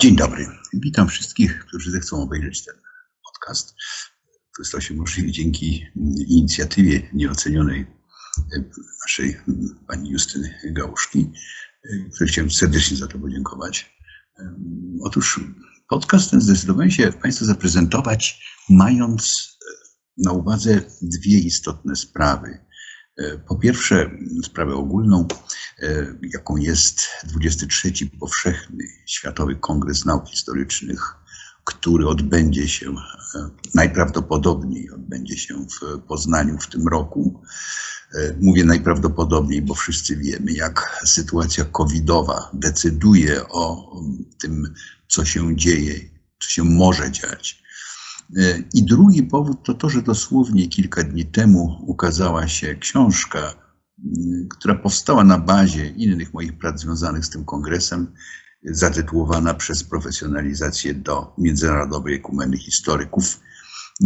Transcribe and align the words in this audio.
Dzień 0.00 0.16
dobry. 0.16 0.46
Witam 0.72 1.08
wszystkich, 1.08 1.64
którzy 1.66 1.90
zechcą 1.90 2.22
obejrzeć 2.22 2.64
ten 2.64 2.74
podcast. 3.24 3.74
To 4.56 4.64
stał 4.64 4.80
się 4.80 4.94
możliwy 4.94 5.30
dzięki 5.30 5.86
inicjatywie 6.28 7.10
nieocenionej 7.12 7.86
naszej 9.06 9.36
pani 9.88 10.10
Justyny 10.10 10.58
Gałuszki, 10.64 11.32
której 12.14 12.32
chciałem 12.32 12.50
serdecznie 12.50 12.96
za 12.96 13.06
to 13.06 13.18
podziękować. 13.18 13.96
Otóż 15.02 15.40
podcast 15.88 16.30
ten 16.30 16.40
zdecydowałem 16.40 16.90
się 16.90 17.12
Państwu 17.12 17.44
zaprezentować, 17.44 18.44
mając 18.70 19.48
na 20.16 20.32
uwadze 20.32 20.82
dwie 21.02 21.38
istotne 21.38 21.96
sprawy. 21.96 22.67
Po 23.48 23.56
pierwsze, 23.56 24.10
sprawę 24.44 24.74
ogólną, 24.74 25.28
jaką 26.22 26.56
jest 26.56 27.00
23. 27.24 27.92
Powszechny 28.20 28.84
Światowy 29.06 29.56
Kongres 29.56 30.04
Nauk 30.04 30.28
Historycznych, 30.28 31.14
który 31.64 32.06
odbędzie 32.06 32.68
się 32.68 32.94
najprawdopodobniej 33.74 34.90
odbędzie 34.90 35.36
się 35.36 35.54
w 35.54 35.98
Poznaniu 35.98 36.58
w 36.58 36.66
tym 36.66 36.88
roku. 36.88 37.42
Mówię 38.40 38.64
najprawdopodobniej, 38.64 39.62
bo 39.62 39.74
wszyscy 39.74 40.16
wiemy, 40.16 40.52
jak 40.52 41.00
sytuacja 41.04 41.64
covidowa 41.64 42.50
decyduje 42.52 43.48
o 43.48 43.92
tym, 44.40 44.74
co 45.08 45.24
się 45.24 45.56
dzieje, 45.56 45.94
co 46.40 46.48
się 46.50 46.64
może 46.64 47.10
dziać. 47.10 47.62
I 48.74 48.82
drugi 48.82 49.22
powód 49.22 49.62
to 49.64 49.74
to, 49.74 49.88
że 49.88 50.02
dosłownie 50.02 50.68
kilka 50.68 51.02
dni 51.02 51.26
temu 51.26 51.84
ukazała 51.86 52.48
się 52.48 52.74
książka, 52.74 53.54
która 54.50 54.74
powstała 54.74 55.24
na 55.24 55.38
bazie 55.38 55.86
innych 55.88 56.34
moich 56.34 56.58
prac 56.58 56.80
związanych 56.80 57.24
z 57.24 57.30
tym 57.30 57.44
kongresem, 57.44 58.12
zatytułowana 58.64 59.54
przez 59.54 59.84
profesjonalizację 59.84 60.94
do 60.94 61.34
Międzynarodowej 61.38 62.14
Ekumeny 62.14 62.56
Historyków. 62.56 63.40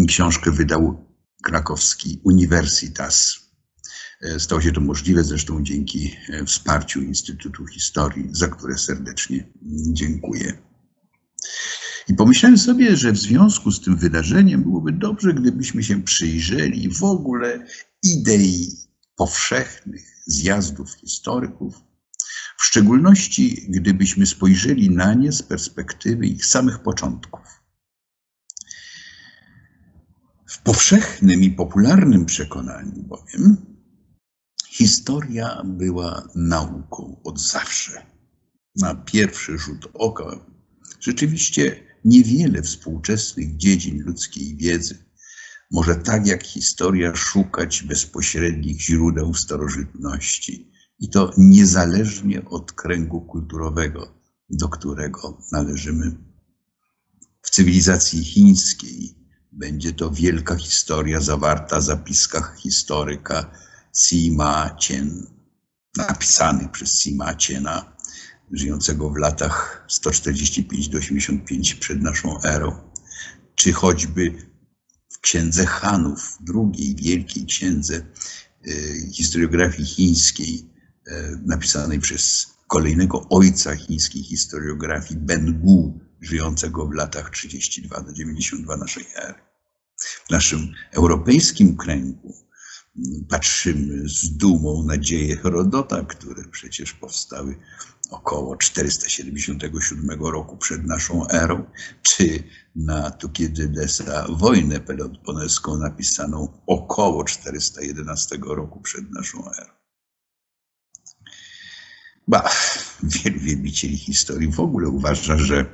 Książkę 0.09 0.51
wydał 0.51 1.07
krakowski 1.43 2.21
Universitas. 2.25 3.39
Stało 4.39 4.61
się 4.61 4.73
to 4.73 4.81
możliwe 4.81 5.25
zresztą 5.25 5.63
dzięki 5.63 6.17
wsparciu 6.47 7.01
Instytutu 7.01 7.67
Historii, 7.67 8.29
za 8.33 8.49
które 8.49 8.79
serdecznie 8.79 9.53
dziękuję. 9.93 10.72
I 12.13 12.17
pomyślałem 12.17 12.59
sobie, 12.59 12.97
że 12.97 13.13
w 13.13 13.19
związku 13.19 13.71
z 13.71 13.81
tym 13.81 13.97
wydarzeniem 13.97 14.63
byłoby 14.63 14.93
dobrze, 14.93 15.35
gdybyśmy 15.35 15.83
się 15.83 16.03
przyjrzeli 16.03 16.89
w 16.89 17.05
ogóle 17.05 17.67
idei 18.03 18.69
powszechnych 19.17 20.23
zjazdów 20.27 20.91
historyków, 20.91 21.75
w 22.59 22.65
szczególności 22.65 23.67
gdybyśmy 23.69 24.27
spojrzeli 24.27 24.91
na 24.91 25.15
nie 25.15 25.33
z 25.33 25.43
perspektywy 25.43 26.27
ich 26.27 26.47
samych 26.47 26.79
początków. 26.79 27.41
W 30.47 30.63
powszechnym 30.63 31.43
i 31.43 31.51
popularnym 31.51 32.27
przekonaniu 32.27 33.03
bowiem 33.03 33.57
historia 34.69 35.63
była 35.65 36.29
nauką 36.35 37.21
od 37.25 37.41
zawsze. 37.41 38.07
Na 38.77 38.95
pierwszy 38.95 39.59
rzut 39.59 39.89
oka 39.95 40.47
rzeczywiście 41.01 41.92
niewiele 42.05 42.63
współczesnych 42.63 43.57
dziedzin 43.57 44.03
ludzkiej 44.03 44.57
wiedzy 44.57 45.13
może 45.73 45.97
tak 45.97 46.27
jak 46.27 46.43
historia 46.45 47.15
szukać 47.15 47.83
bezpośrednich 47.83 48.81
źródeł 48.81 49.35
starożytności 49.35 50.73
i 50.99 51.09
to 51.09 51.33
niezależnie 51.39 52.45
od 52.45 52.73
kręgu 52.73 53.21
kulturowego, 53.21 54.15
do 54.51 54.69
którego 54.69 55.39
należymy. 55.53 56.17
W 57.43 57.51
cywilizacji 57.51 58.25
chińskiej 58.25 59.15
będzie 59.53 59.93
to 59.93 60.11
wielka 60.11 60.57
historia 60.57 61.21
zawarta 61.21 61.79
w 61.79 61.85
zapiskach 61.85 62.57
historyka 62.59 63.51
Sima 63.97 64.77
Qian, 64.81 65.27
napisanych 65.97 66.71
przez 66.71 66.99
Sima 66.99 67.35
Qiana 67.35 67.97
żyjącego 68.53 69.11
w 69.11 69.17
latach 69.17 69.85
145 69.89 70.89
do 70.89 70.99
85 70.99 71.75
przed 71.75 72.03
naszą 72.03 72.43
erą, 72.43 72.91
czy 73.55 73.73
choćby 73.73 74.33
w 75.09 75.19
księdze 75.21 75.67
Hanów, 75.67 76.39
drugiej 76.41 76.97
wielkiej 76.97 77.47
księdze 77.47 78.07
y, 78.67 79.11
historiografii 79.13 79.89
chińskiej, 79.89 80.71
y, 81.09 81.13
napisanej 81.47 82.01
przez 82.01 82.53
kolejnego 82.67 83.29
ojca 83.29 83.77
chińskiej 83.77 84.23
historiografii, 84.23 85.21
Ben 85.21 85.61
Gu, 85.61 86.01
żyjącego 86.21 86.87
w 86.87 86.93
latach 86.93 87.31
32 87.31 88.01
do 88.01 88.13
92 88.13 88.77
naszej 88.77 89.05
ery. 89.15 89.35
W 90.27 90.31
naszym 90.31 90.73
europejskim 90.93 91.77
kręgu 91.77 92.35
patrzymy 93.29 94.09
z 94.09 94.37
dumą 94.37 94.85
na 94.85 94.99
dzieje 94.99 95.37
Herodota, 95.37 96.05
które 96.05 96.45
przecież 96.45 96.93
powstały 96.93 97.57
około 98.11 98.57
477 98.57 100.21
roku 100.21 100.57
przed 100.57 100.85
naszą 100.85 101.29
erą, 101.29 101.65
czy 102.03 102.43
na 102.77 103.11
Tukidydesa 103.11 104.27
wojnę 104.29 104.81
peloponeską 104.81 105.79
napisaną 105.79 106.63
około 106.67 107.25
411 107.25 108.39
roku 108.47 108.81
przed 108.81 109.11
naszą 109.11 109.53
erą. 109.53 109.73
Ba, 112.29 112.51
wielu 113.03 113.41
wielbicieli 113.41 113.97
historii 113.97 114.53
w 114.53 114.61
ogóle 114.61 114.89
uważa, 114.89 115.39
że 115.39 115.67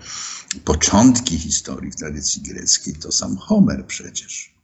początki 0.65 1.39
historii 1.39 1.91
w 1.91 1.97
tradycji 1.97 2.43
greckiej 2.43 2.95
to 2.95 3.13
sam 3.13 3.37
Homer 3.37 3.87
przecież. 3.87 4.58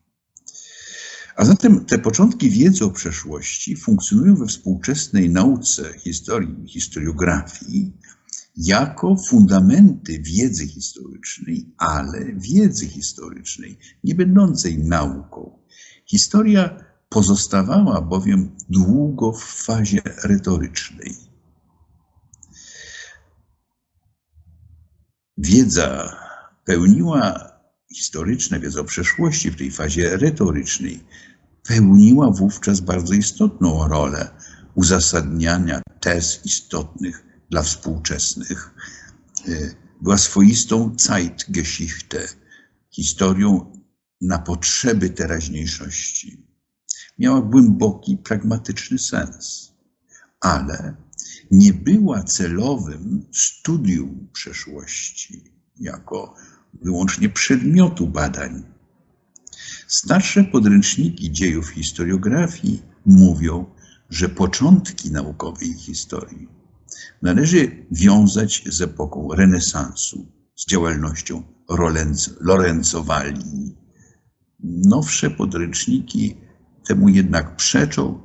A 1.37 1.45
zatem 1.45 1.85
te 1.85 1.99
początki 1.99 2.51
wiedzy 2.51 2.85
o 2.85 2.91
przeszłości 2.91 3.77
funkcjonują 3.77 4.37
we 4.37 4.47
współczesnej 4.47 5.31
nauce 5.31 5.99
historii 5.99 6.69
historiografii 6.69 7.93
jako 8.57 9.17
fundamenty 9.29 10.23
wiedzy 10.23 10.67
historycznej, 10.67 11.75
ale 11.79 12.33
wiedzy 12.35 12.89
historycznej, 12.89 13.79
nie 14.05 14.15
będącej 14.15 14.79
nauką. 14.79 15.59
Historia 16.07 16.85
pozostawała 17.09 18.01
bowiem 18.01 18.57
długo 18.69 19.33
w 19.33 19.45
fazie 19.45 20.03
retorycznej. 20.25 21.15
Wiedza 25.39 26.17
pełniła 26.65 27.54
historyczna, 27.95 28.59
wiedza 28.59 28.81
o 28.81 28.85
przeszłości 28.85 29.51
w 29.51 29.57
tej 29.57 29.71
fazie 29.71 30.17
retorycznej 30.17 31.05
pełniła 31.63 32.31
wówczas 32.31 32.81
bardzo 32.81 33.15
istotną 33.15 33.89
rolę 33.89 34.31
uzasadniania 34.75 35.83
tez 36.01 36.41
istotnych 36.45 37.25
dla 37.51 37.63
współczesnych. 37.63 38.75
Y, 39.49 39.75
była 40.03 40.19
swoistą 40.19 40.95
Zeitgeschichte, 40.99 42.29
historią 42.91 43.73
na 44.21 44.39
potrzeby 44.39 45.11
teraźniejszości. 45.11 46.47
Miała 47.19 47.43
głęboki, 47.43 48.17
pragmatyczny 48.17 48.99
sens, 48.99 49.73
ale 50.41 50.97
nie 51.51 51.73
była 51.73 52.23
celowym 52.23 53.27
studium 53.33 54.29
przeszłości 54.33 55.45
jako 55.77 56.35
wyłącznie 56.83 57.29
przedmiotu 57.29 58.07
badań. 58.07 58.63
Starsze 59.89 60.45
podręczniki 60.45 61.33
dziejów 61.33 61.69
historiografii 61.69 62.83
mówią, 63.07 63.67
że 64.11 64.29
początki 64.29 65.11
naukowej 65.11 65.75
historii 65.75 66.49
należy 67.23 67.87
wiązać 67.91 68.63
z 68.67 68.81
epoką 68.81 69.29
renesansu, 69.35 70.27
z 70.57 70.67
działalnością 70.67 71.43
Lorenzo 72.41 73.05
Valli. 73.05 73.77
Nowsze 74.65 75.31
podręczniki 75.31 76.37
temu 76.87 77.09
jednak 77.09 77.57
przeczą, 77.57 78.21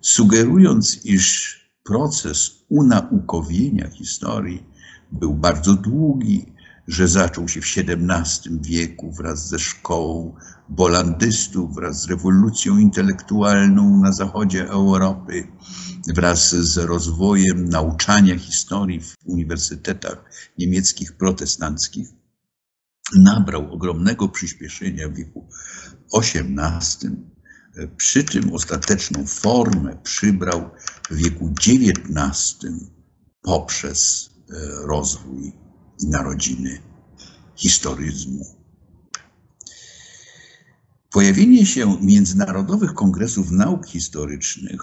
sugerując, 0.00 1.04
iż 1.04 1.56
proces 1.84 2.50
unaukowienia 2.68 3.90
historii 3.90 4.66
był 5.12 5.34
bardzo 5.34 5.74
długi, 5.74 6.52
że 6.92 7.08
zaczął 7.08 7.48
się 7.48 7.60
w 7.60 7.64
XVII 7.64 8.60
wieku 8.60 9.12
wraz 9.12 9.48
ze 9.48 9.58
szkołą 9.58 10.34
bolandystów, 10.68 11.74
wraz 11.74 12.02
z 12.02 12.06
rewolucją 12.06 12.78
intelektualną 12.78 14.00
na 14.00 14.12
zachodzie 14.12 14.68
Europy, 14.68 15.48
wraz 16.14 16.54
z 16.54 16.76
rozwojem 16.76 17.68
nauczania 17.68 18.38
historii 18.38 19.00
w 19.00 19.16
uniwersytetach 19.24 20.24
niemieckich 20.58 21.12
protestanckich, 21.12 22.08
nabrał 23.16 23.72
ogromnego 23.72 24.28
przyspieszenia 24.28 25.08
w 25.08 25.14
wieku 25.14 25.48
XVIII, 26.14 27.16
przy 27.96 28.24
czym 28.24 28.54
ostateczną 28.54 29.26
formę 29.26 29.96
przybrał 30.02 30.70
w 31.10 31.16
wieku 31.16 31.54
XIX 31.58 32.66
poprzez 33.42 34.30
e, 34.50 34.86
rozwój 34.86 35.62
i 36.02 36.08
narodziny 36.08 36.80
historyzmu. 37.56 38.46
Pojawienie 41.10 41.66
się 41.66 41.96
międzynarodowych 42.00 42.94
kongresów 42.94 43.50
nauk 43.50 43.86
historycznych 43.86 44.82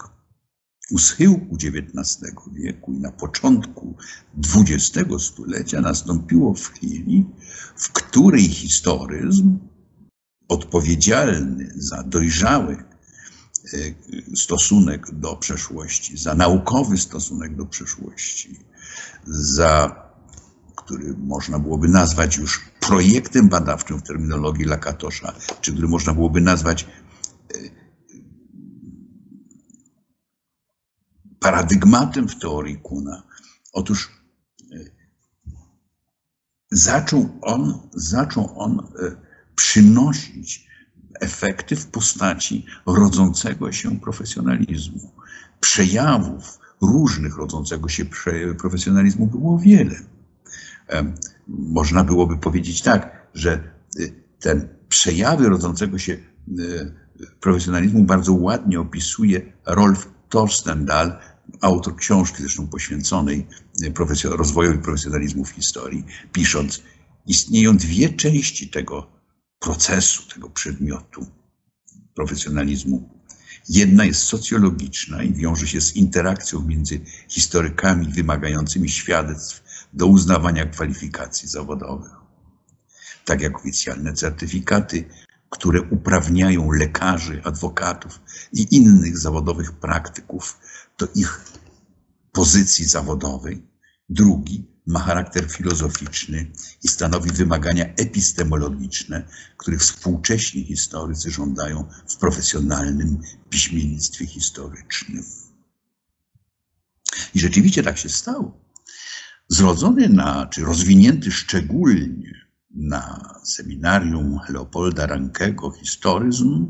u 0.90 0.98
schyłku 0.98 1.56
XIX 1.56 2.34
wieku 2.52 2.92
i 2.92 2.98
na 2.98 3.12
początku 3.12 3.96
XX 4.56 5.24
stulecia 5.24 5.80
nastąpiło 5.80 6.54
w 6.54 6.68
chwili, 6.68 7.26
w 7.76 7.92
której 7.92 8.48
historyzm 8.48 9.58
odpowiedzialny 10.48 11.72
za 11.76 12.02
dojrzały 12.02 12.72
e, 12.74 12.84
stosunek 14.36 15.14
do 15.14 15.36
przeszłości, 15.36 16.16
za 16.16 16.34
naukowy 16.34 16.98
stosunek 16.98 17.56
do 17.56 17.66
przeszłości, 17.66 18.60
za 19.26 20.09
który 20.90 21.14
można 21.18 21.58
byłoby 21.58 21.88
nazwać 21.88 22.36
już 22.36 22.60
projektem 22.80 23.48
badawczym 23.48 23.98
w 23.98 24.02
terminologii 24.02 24.64
Lakatosza, 24.64 25.32
czy 25.60 25.72
który 25.72 25.88
można 25.88 26.14
byłoby 26.14 26.40
nazwać 26.40 26.82
e, 26.82 27.58
paradygmatem 31.40 32.28
w 32.28 32.38
teorii 32.38 32.76
Kuna. 32.76 33.22
Otóż 33.72 34.10
e, 34.72 34.76
zaczął 36.70 37.38
on, 37.42 37.88
zaczął 37.94 38.58
on 38.60 38.92
przynosić 39.56 40.66
efekty 41.20 41.76
w 41.76 41.86
postaci 41.86 42.66
rodzącego 42.86 43.72
się 43.72 44.00
profesjonalizmu. 44.00 45.10
Przejawów 45.60 46.58
różnych 46.80 47.36
rodzącego 47.36 47.88
się 47.88 48.04
profesjonalizmu 48.58 49.26
było 49.26 49.58
wiele. 49.58 50.09
Można 51.48 52.04
byłoby 52.04 52.38
powiedzieć 52.38 52.82
tak, 52.82 53.28
że 53.34 53.72
y, 54.00 54.12
ten 54.40 54.68
przejawy 54.88 55.48
rodzącego 55.48 55.98
się 55.98 56.12
y, 56.12 56.20
profesjonalizmu 57.40 58.04
bardzo 58.04 58.32
ładnie 58.32 58.80
opisuje 58.80 59.52
Rolf 59.66 60.08
Torstendal, 60.28 61.18
autor 61.60 61.96
książki 61.96 62.42
zresztą 62.42 62.66
poświęconej 62.68 63.46
y, 63.82 63.92
rozwojowi 64.24 64.78
profesjonalizmu 64.78 65.44
w 65.44 65.50
historii, 65.50 66.04
pisząc, 66.32 66.82
istnieją 67.26 67.76
dwie 67.76 68.08
części 68.08 68.68
tego 68.68 69.06
procesu, 69.58 70.22
tego 70.34 70.50
przedmiotu 70.50 71.26
profesjonalizmu. 72.14 73.20
Jedna 73.68 74.04
jest 74.04 74.22
socjologiczna 74.22 75.22
i 75.22 75.32
wiąże 75.32 75.66
się 75.66 75.80
z 75.80 75.96
interakcją 75.96 76.60
między 76.60 77.00
historykami 77.28 78.12
wymagającymi 78.12 78.88
świadectw 78.88 79.62
do 79.92 80.06
uznawania 80.06 80.66
kwalifikacji 80.66 81.48
zawodowych. 81.48 82.10
Tak 83.24 83.40
jak 83.40 83.58
oficjalne 83.58 84.12
certyfikaty, 84.12 85.04
które 85.50 85.82
uprawniają 85.82 86.70
lekarzy, 86.70 87.42
adwokatów 87.44 88.20
i 88.52 88.76
innych 88.76 89.18
zawodowych 89.18 89.72
praktyków 89.72 90.58
do 90.98 91.08
ich 91.14 91.44
pozycji 92.32 92.84
zawodowej. 92.84 93.62
Drugi 94.08 94.70
ma 94.86 95.00
charakter 95.00 95.50
filozoficzny 95.50 96.52
i 96.84 96.88
stanowi 96.88 97.30
wymagania 97.30 97.84
epistemologiczne, 97.84 99.28
których 99.56 99.80
współcześni 99.80 100.64
historycy 100.64 101.30
żądają 101.30 101.88
w 102.08 102.16
profesjonalnym 102.16 103.20
piśmiennictwie 103.50 104.26
historycznym. 104.26 105.24
I 107.34 107.40
rzeczywiście 107.40 107.82
tak 107.82 107.98
się 107.98 108.08
stało. 108.08 108.59
Zrodzony 109.52 110.08
na, 110.08 110.46
czy 110.46 110.64
rozwinięty 110.64 111.32
szczególnie 111.32 112.46
na 112.70 113.34
seminarium 113.44 114.38
Leopolda 114.48 115.06
Rankego 115.06 115.70
historyzm 115.70 116.66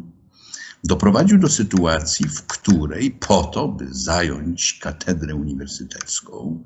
doprowadził 0.84 1.38
do 1.38 1.48
sytuacji, 1.48 2.28
w 2.28 2.42
której 2.46 3.10
po 3.10 3.42
to, 3.42 3.68
by 3.68 3.86
zająć 3.90 4.78
katedrę 4.82 5.34
uniwersytecką 5.34 6.64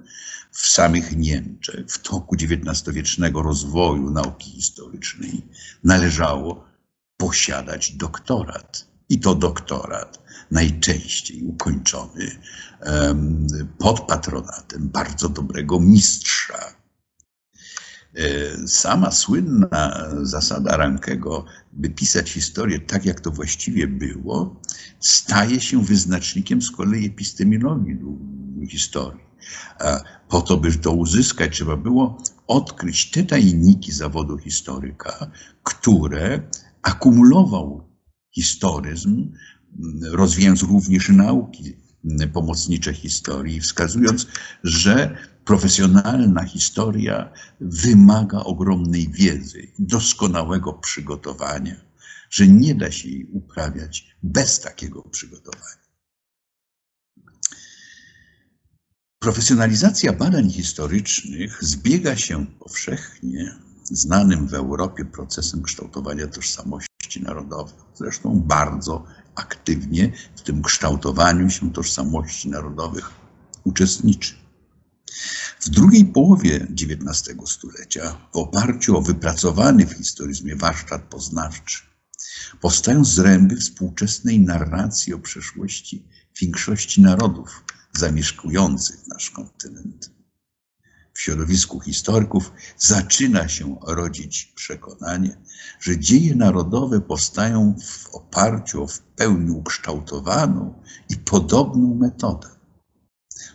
w 0.50 0.66
samych 0.66 1.16
Niemczech 1.16 1.87
w 1.88 1.99
toku 1.99 2.37
XIX-wiecznego 2.37 3.43
rozwoju 3.43 4.11
nauki 4.11 4.50
historycznej, 4.50 5.43
należało 5.84 6.64
posiadać 7.16 7.93
doktorat. 7.93 8.87
I 9.08 9.20
to 9.20 9.34
doktorat 9.34 10.24
najczęściej 10.50 11.43
ukończony 11.43 12.31
pod 13.79 14.00
patronatem 14.00 14.88
bardzo 14.88 15.29
dobrego 15.29 15.81
mistrza 15.81 16.75
E, 18.14 18.69
sama 18.69 19.11
słynna 19.11 20.11
zasada 20.23 20.76
Rankego, 20.76 21.44
by 21.73 21.91
pisać 21.91 22.31
historię 22.31 22.81
tak, 22.81 23.05
jak 23.05 23.20
to 23.20 23.31
właściwie 23.31 23.87
było, 23.87 24.61
staje 25.00 25.61
się 25.61 25.85
wyznacznikiem 25.85 26.62
z 26.62 26.70
kolei 26.70 27.06
epistemologii 27.06 27.99
historii. 28.69 29.25
Po 30.29 30.43
to, 30.43 30.56
by 30.56 30.73
to 30.73 30.93
uzyskać, 30.93 31.52
trzeba 31.52 31.76
było 31.76 32.23
odkryć 32.47 33.11
te 33.11 33.23
tajniki 33.23 33.93
zawodu 33.93 34.38
historyka, 34.38 35.31
które 35.62 36.40
akumulował 36.82 37.88
historyzm, 38.35 39.32
rozwijając 40.11 40.62
również 40.62 41.09
nauki 41.09 41.76
pomocnicze 42.32 42.94
historii, 42.94 43.61
wskazując, 43.61 44.26
że 44.62 45.17
profesjonalna 45.44 46.44
historia 46.44 47.32
wymaga 47.61 48.38
ogromnej 48.38 49.09
wiedzy, 49.12 49.73
doskonałego 49.79 50.73
przygotowania, 50.73 51.76
że 52.31 52.47
nie 52.47 52.75
da 52.75 52.91
się 52.91 53.09
jej 53.09 53.25
uprawiać 53.32 54.17
bez 54.23 54.61
takiego 54.61 55.03
przygotowania. 55.03 55.85
Profesjonalizacja 59.19 60.12
badań 60.12 60.50
historycznych 60.50 61.59
zbiega 61.65 62.17
się 62.17 62.47
powszechnie 62.47 63.55
znanym 63.85 64.49
w 64.49 64.55
Europie 64.55 65.05
procesem 65.05 65.62
kształtowania 65.62 66.26
tożsamości 66.26 67.23
narodowej. 67.23 67.75
Zresztą 67.94 68.41
bardzo 68.41 69.06
aktywnie 69.34 70.12
w 70.36 70.42
tym 70.42 70.62
kształtowaniu 70.62 71.50
się 71.50 71.72
tożsamości 71.72 72.48
narodowych 72.48 73.10
uczestniczy. 73.64 74.34
W 75.60 75.69
drugiej 75.69 76.04
połowie 76.04 76.66
XIX 76.70 77.50
stulecia, 77.50 78.16
w 78.32 78.36
oparciu 78.36 78.96
o 78.96 79.02
wypracowany 79.02 79.87
w 79.87 79.92
historyzmie 79.92 80.56
warsztat 80.56 81.02
poznawczy, 81.02 81.82
powstają 82.61 83.04
zręby 83.04 83.56
współczesnej 83.56 84.40
narracji 84.40 85.14
o 85.14 85.18
przeszłości 85.18 86.06
większości 86.40 87.02
narodów 87.02 87.64
zamieszkujących 87.92 89.06
nasz 89.06 89.30
kontynent. 89.30 90.13
W 91.14 91.21
środowisku 91.21 91.80
historyków 91.80 92.52
zaczyna 92.78 93.49
się 93.49 93.76
rodzić 93.87 94.52
przekonanie, 94.54 95.37
że 95.80 95.99
dzieje 95.99 96.35
narodowe 96.35 97.00
powstają 97.00 97.76
w 97.83 98.14
oparciu 98.14 98.83
o 98.83 98.87
w 98.87 99.00
pełni 99.00 99.50
ukształtowaną 99.50 100.83
i 101.09 101.16
podobną 101.16 101.94
metodę. 101.94 102.49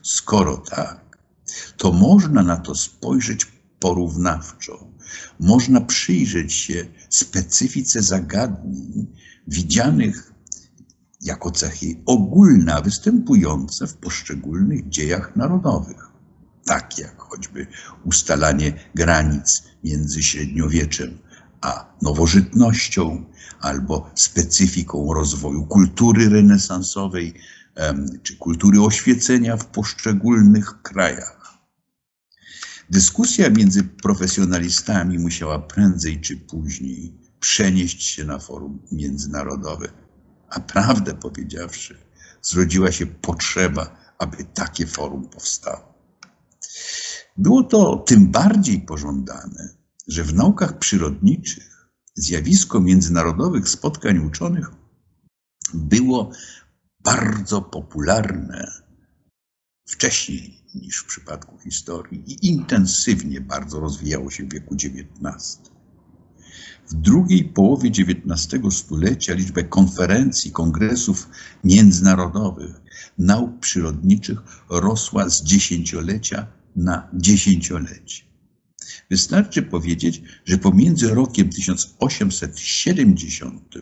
Skoro 0.03 0.57
tak, 0.57 1.17
to 1.77 1.91
można 1.91 2.43
na 2.43 2.57
to 2.57 2.75
spojrzeć 2.75 3.45
porównawczo. 3.79 4.87
Można 5.39 5.81
przyjrzeć 5.81 6.53
się 6.53 6.85
specyfice 7.09 8.01
zagadnień 8.01 9.07
widzianych 9.47 10.33
jako 11.21 11.51
cechy 11.51 12.01
ogólne, 12.05 12.81
występujące 12.81 13.87
w 13.87 13.97
poszczególnych 13.97 14.89
dziejach 14.89 15.35
narodowych, 15.35 16.08
takie 16.69 17.01
jak 17.01 17.21
choćby 17.21 17.67
ustalanie 18.03 18.73
granic 18.95 19.63
między 19.83 20.23
średniowieczem 20.23 21.17
a 21.61 21.93
nowożytnością, 22.01 23.25
albo 23.61 24.11
specyfiką 24.15 25.13
rozwoju 25.13 25.65
kultury 25.65 26.29
renesansowej 26.29 27.33
czy 28.23 28.37
kultury 28.37 28.81
oświecenia 28.81 29.57
w 29.57 29.65
poszczególnych 29.65 30.81
krajach. 30.81 31.57
Dyskusja 32.89 33.49
między 33.49 33.83
profesjonalistami 33.83 35.19
musiała 35.19 35.59
prędzej 35.59 36.21
czy 36.21 36.37
później 36.37 37.13
przenieść 37.39 38.03
się 38.03 38.25
na 38.25 38.39
forum 38.39 38.79
międzynarodowe. 38.91 39.87
A 40.49 40.59
prawdę 40.59 41.13
powiedziawszy, 41.13 41.97
zrodziła 42.41 42.91
się 42.91 43.05
potrzeba, 43.05 43.97
aby 44.19 44.43
takie 44.43 44.87
forum 44.87 45.29
powstało. 45.29 45.88
Było 47.37 47.63
to 47.63 47.97
tym 47.97 48.31
bardziej 48.31 48.81
pożądane, 48.81 49.69
że 50.07 50.23
w 50.23 50.33
naukach 50.33 50.79
przyrodniczych 50.79 51.89
zjawisko 52.15 52.79
międzynarodowych 52.79 53.69
spotkań 53.69 54.17
uczonych 54.17 54.71
było 55.73 56.31
bardzo 56.99 57.61
popularne 57.61 58.71
wcześniej 59.87 60.63
niż 60.75 60.97
w 60.97 61.05
przypadku 61.05 61.57
historii 61.57 62.23
i 62.27 62.47
intensywnie 62.47 63.41
bardzo 63.41 63.79
rozwijało 63.79 64.31
się 64.31 64.43
w 64.43 64.53
wieku 64.53 64.75
XIX. 64.75 65.68
W 66.89 66.93
drugiej 66.93 67.43
połowie 67.43 67.89
XIX 67.89 68.75
stulecia 68.75 69.33
liczba 69.33 69.63
konferencji, 69.63 70.51
kongresów 70.51 71.29
międzynarodowych 71.63 72.81
nauk 73.17 73.59
przyrodniczych 73.59 74.39
rosła 74.69 75.29
z 75.29 75.43
dziesięciolecia 75.43 76.47
na 76.75 77.07
dziesięciolecie. 77.13 78.23
Wystarczy 79.09 79.61
powiedzieć, 79.61 80.21
że 80.45 80.57
pomiędzy 80.57 81.15
rokiem 81.15 81.49
1870 81.49 83.75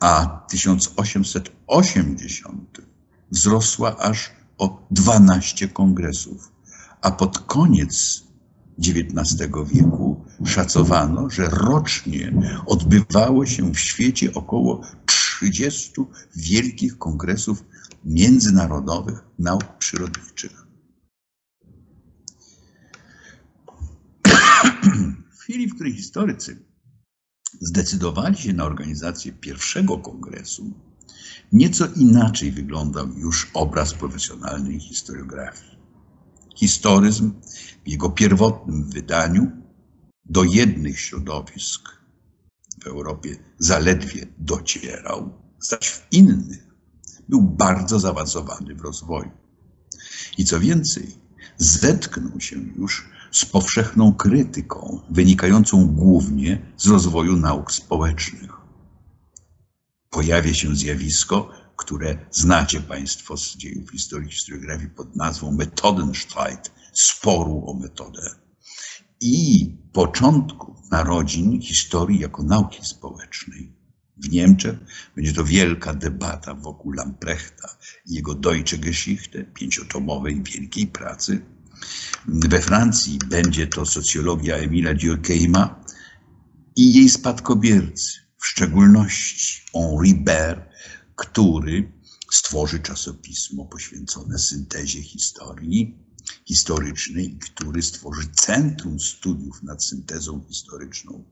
a 0.00 0.44
1880 0.50 2.80
wzrosła 3.30 3.98
aż 3.98 4.30
o 4.58 4.86
12 4.90 5.68
kongresów, 5.68 6.52
a 7.00 7.10
pod 7.10 7.38
koniec 7.38 8.24
XIX 8.78 9.50
wieku 9.74 10.24
szacowano, 10.46 11.30
że 11.30 11.48
rocznie 11.48 12.32
odbywało 12.66 13.46
się 13.46 13.72
w 13.72 13.78
świecie 13.78 14.34
około 14.34 14.80
30 15.06 15.92
wielkich 16.36 16.98
kongresów 16.98 17.64
międzynarodowych 18.04 19.24
nauk 19.38 19.78
przyrodniczych. 19.78 20.66
W 25.32 25.38
chwili, 25.38 25.68
w 25.68 25.74
której 25.74 25.92
historycy 25.92 26.64
zdecydowali 27.60 28.36
się 28.36 28.52
na 28.52 28.64
organizację 28.64 29.32
pierwszego 29.32 29.98
kongresu, 29.98 30.72
nieco 31.52 31.86
inaczej 31.96 32.52
wyglądał 32.52 33.08
już 33.18 33.50
obraz 33.54 33.94
profesjonalnej 33.94 34.80
historiografii. 34.80 35.78
Historyzm 36.56 37.32
jego 37.86 38.10
pierwotnym 38.10 38.90
wydaniu 38.90 39.52
do 40.24 40.44
jednych 40.44 41.00
środowisk 41.00 41.88
w 42.82 42.86
Europie 42.86 43.36
zaledwie 43.58 44.26
docierał, 44.38 45.32
zaś 45.60 45.88
w 45.88 46.12
innych 46.12 46.74
był 47.28 47.42
bardzo 47.42 47.98
zaawansowany 48.00 48.74
w 48.74 48.80
rozwoju. 48.80 49.30
I 50.38 50.44
co 50.44 50.60
więcej, 50.60 51.16
zetknął 51.56 52.40
się 52.40 52.56
już 52.76 53.08
z 53.32 53.44
powszechną 53.44 54.14
krytyką, 54.14 55.00
wynikającą 55.10 55.86
głównie 55.86 56.72
z 56.76 56.86
rozwoju 56.86 57.36
nauk 57.36 57.72
społecznych. 57.72 58.50
Pojawia 60.10 60.54
się 60.54 60.76
zjawisko, 60.76 61.50
które 61.76 62.18
znacie 62.30 62.80
Państwo 62.80 63.36
z 63.36 63.56
dziejów 63.56 63.90
historii 63.90 64.30
historiografii 64.30 64.90
pod 64.90 65.16
nazwą 65.16 65.52
Methodenstreit, 65.52 66.70
sporu 66.94 67.64
o 67.66 67.74
metodę. 67.74 68.30
I 69.20 69.70
początku 69.92 70.74
narodzin 70.90 71.60
historii 71.60 72.20
jako 72.20 72.42
nauki 72.42 72.84
społecznej. 72.84 73.72
W 74.16 74.30
Niemczech 74.30 74.78
będzie 75.16 75.32
to 75.32 75.44
wielka 75.44 75.94
debata 75.94 76.54
wokół 76.54 76.92
Lamprechta 76.92 77.76
i 78.06 78.14
jego 78.14 78.34
Deutsche 78.34 78.78
Geschichte, 78.78 79.44
pięciotomowej 79.44 80.42
wielkiej 80.42 80.86
pracy. 80.86 81.40
We 82.26 82.60
Francji 82.60 83.18
będzie 83.26 83.66
to 83.66 83.86
socjologia 83.86 84.56
Emila 84.56 84.94
Durkheima 84.94 85.84
i 86.76 86.94
jej 86.94 87.08
spadkobiercy, 87.10 88.12
w 88.38 88.46
szczególności 88.46 89.62
Henri 89.72 90.14
Baer, 90.14 90.68
który 91.16 91.92
stworzy 92.30 92.80
czasopismo 92.80 93.64
poświęcone 93.64 94.38
syntezie 94.38 95.02
historii 95.02 96.03
historycznej, 96.44 97.38
który 97.38 97.82
stworzy 97.82 98.28
Centrum 98.34 99.00
Studiów 99.00 99.62
nad 99.62 99.84
Syntezą 99.84 100.44
Historyczną. 100.48 101.24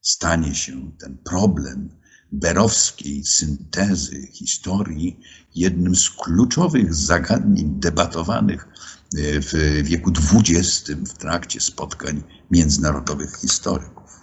Stanie 0.00 0.54
się 0.54 0.92
ten 0.98 1.18
problem 1.18 1.90
berowskiej 2.32 3.24
syntezy 3.24 4.26
historii 4.26 5.20
jednym 5.54 5.96
z 5.96 6.10
kluczowych 6.10 6.94
zagadnień 6.94 7.80
debatowanych 7.80 8.68
e, 8.68 9.40
w 9.40 9.82
wieku 9.82 10.10
XX 10.10 10.90
w 10.90 11.12
trakcie 11.12 11.60
spotkań 11.60 12.22
międzynarodowych 12.50 13.36
historyków. 13.36 14.20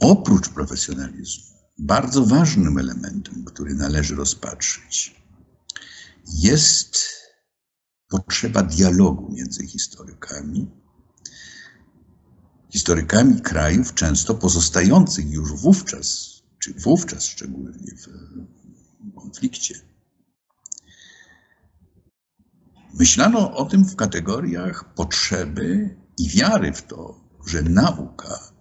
Oprócz 0.00 0.48
profesjonalizmu, 0.48 1.57
bardzo 1.78 2.24
ważnym 2.26 2.78
elementem, 2.78 3.44
który 3.44 3.74
należy 3.74 4.14
rozpatrzyć, 4.16 5.22
jest 6.34 6.98
potrzeba 8.08 8.62
dialogu 8.62 9.32
między 9.32 9.66
historykami, 9.66 10.70
historykami 12.70 13.40
krajów 13.40 13.94
często 13.94 14.34
pozostających 14.34 15.30
już 15.30 15.52
wówczas, 15.52 16.38
czy 16.58 16.74
wówczas 16.74 17.24
szczególnie 17.24 17.92
w 17.96 18.06
konflikcie. 19.20 19.74
Myślano 22.94 23.56
o 23.56 23.64
tym 23.64 23.84
w 23.84 23.96
kategoriach 23.96 24.94
potrzeby 24.94 25.96
i 26.18 26.28
wiary 26.28 26.72
w 26.72 26.82
to, 26.82 27.20
że 27.46 27.62
nauka 27.62 28.52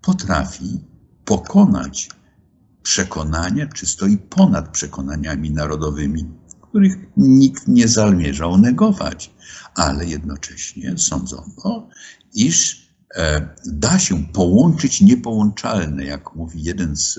potrafi 0.00 0.84
pokonać 1.24 2.08
przekonania, 2.82 3.66
czy 3.66 3.86
stoi 3.86 4.16
ponad 4.18 4.68
przekonaniami 4.68 5.50
narodowymi, 5.50 6.24
których 6.62 6.96
nikt 7.16 7.68
nie 7.68 7.88
zamierzał 7.88 8.58
negować, 8.58 9.34
ale 9.74 10.06
jednocześnie 10.06 10.98
sądzono, 10.98 11.88
iż 12.34 12.88
e, 13.14 13.48
da 13.66 13.98
się 13.98 14.24
połączyć 14.24 15.00
niepołączalne, 15.00 16.04
jak 16.04 16.34
mówi 16.34 16.62
jeden 16.62 16.96
z 16.96 17.18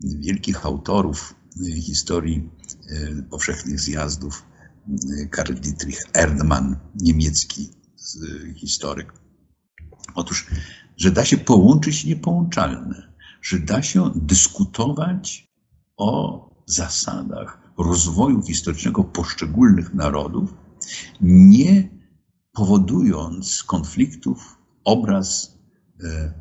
wielkich 0.00 0.66
autorów 0.66 1.34
historii 1.80 2.50
e, 2.90 3.22
powszechnych 3.22 3.80
zjazdów, 3.80 4.44
Karl 5.30 5.54
Dietrich 5.54 6.00
Erdmann, 6.14 6.76
niemiecki 6.94 7.70
historyk. 8.56 9.12
Otóż, 10.14 10.46
że 10.96 11.10
da 11.10 11.24
się 11.24 11.38
połączyć 11.38 12.04
niepołączalne 12.04 13.09
że 13.42 13.58
da 13.58 13.82
się 13.82 14.10
dyskutować 14.14 15.48
o 15.96 16.50
zasadach 16.66 17.60
rozwoju 17.78 18.42
historycznego 18.42 19.04
poszczególnych 19.04 19.94
narodów, 19.94 20.54
nie 21.20 21.88
powodując 22.52 23.62
konfliktów. 23.62 24.58
Obraz 24.84 25.58
e, 26.04 26.32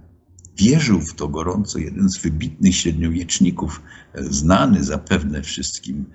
wierzył 0.57 1.01
w 1.01 1.13
to 1.13 1.27
gorąco 1.27 1.79
jeden 1.79 2.09
z 2.09 2.17
wybitnych 2.17 2.75
średniowieczników, 2.75 3.81
e, 4.13 4.23
znany 4.23 4.83
zapewne 4.83 5.41
wszystkim 5.41 6.05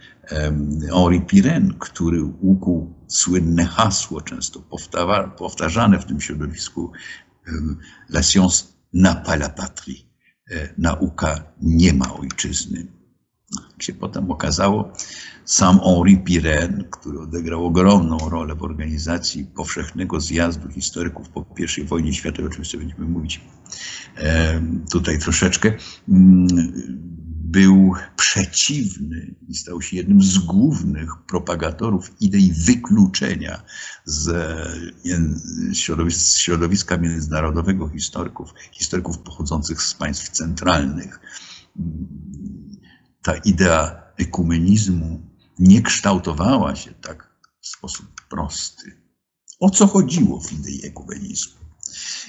Henri 0.90 1.20
Pirenne, 1.20 1.74
który 1.78 2.24
ukuł 2.24 2.94
słynne 3.08 3.66
hasło, 3.66 4.20
często 4.20 4.62
powtarzane 5.38 5.98
w 5.98 6.04
tym 6.04 6.20
środowisku, 6.20 6.92
la 8.08 8.22
science 8.22 8.64
n'a 8.94 9.14
pas 9.24 9.36
la 9.36 9.48
patrie 9.48 10.13
nauka 10.78 11.52
nie 11.60 11.92
ma 11.92 12.14
ojczyzny. 12.14 12.86
Się 13.78 13.92
potem 13.92 14.30
okazało, 14.30 14.92
sam 15.44 15.80
Henri 15.80 16.18
Pirenne, 16.18 16.84
który 16.90 17.20
odegrał 17.20 17.66
ogromną 17.66 18.18
rolę 18.18 18.54
w 18.54 18.62
organizacji 18.62 19.44
powszechnego 19.44 20.20
zjazdu 20.20 20.68
historyków 20.68 21.28
po 21.28 21.46
I 21.78 21.84
wojnie 21.84 22.12
światowej, 22.12 22.46
oczywiście 22.46 22.78
będziemy 22.78 23.04
mówić 23.04 23.40
e, 24.16 24.60
tutaj 24.90 25.18
troszeczkę, 25.18 25.72
mm, 26.08 26.46
był 27.54 27.94
przeciwny 28.16 29.34
i 29.48 29.54
stał 29.54 29.82
się 29.82 29.96
jednym 29.96 30.22
z 30.22 30.38
głównych 30.38 31.10
propagatorów 31.26 32.10
idei 32.20 32.52
wykluczenia 32.52 33.62
z 34.04 34.28
środowiska, 36.36 36.96
międzynarodowego 36.96 37.88
historyków, 37.88 38.54
historyków 38.72 39.18
pochodzących 39.18 39.82
z 39.82 39.94
państw 39.94 40.30
centralnych. 40.30 41.20
Ta 43.22 43.34
idea 43.34 44.02
ekumenizmu 44.16 45.22
nie 45.58 45.82
kształtowała 45.82 46.76
się 46.76 46.92
tak 46.92 47.34
w 47.60 47.66
sposób 47.68 48.06
prosty. 48.30 48.96
O 49.60 49.70
co 49.70 49.86
chodziło 49.86 50.40
w 50.40 50.52
idei 50.52 50.86
ekumenizmu? 50.86 51.64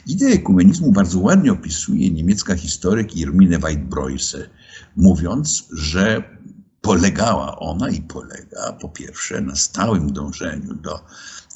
Ideę 0.07 0.33
ekumenizmu 0.33 0.91
bardzo 0.91 1.19
ładnie 1.19 1.51
opisuje 1.51 2.11
niemiecka 2.11 2.55
historyk 2.55 3.17
Irmine 3.17 3.59
Weidbreuse, 3.59 4.49
mówiąc, 4.95 5.67
że 5.71 6.37
polegała 6.81 7.59
ona 7.59 7.89
i 7.89 8.01
polega 8.01 8.73
po 8.81 8.89
pierwsze 8.89 9.41
na 9.41 9.55
stałym 9.55 10.13
dążeniu 10.13 10.75
do 10.75 11.05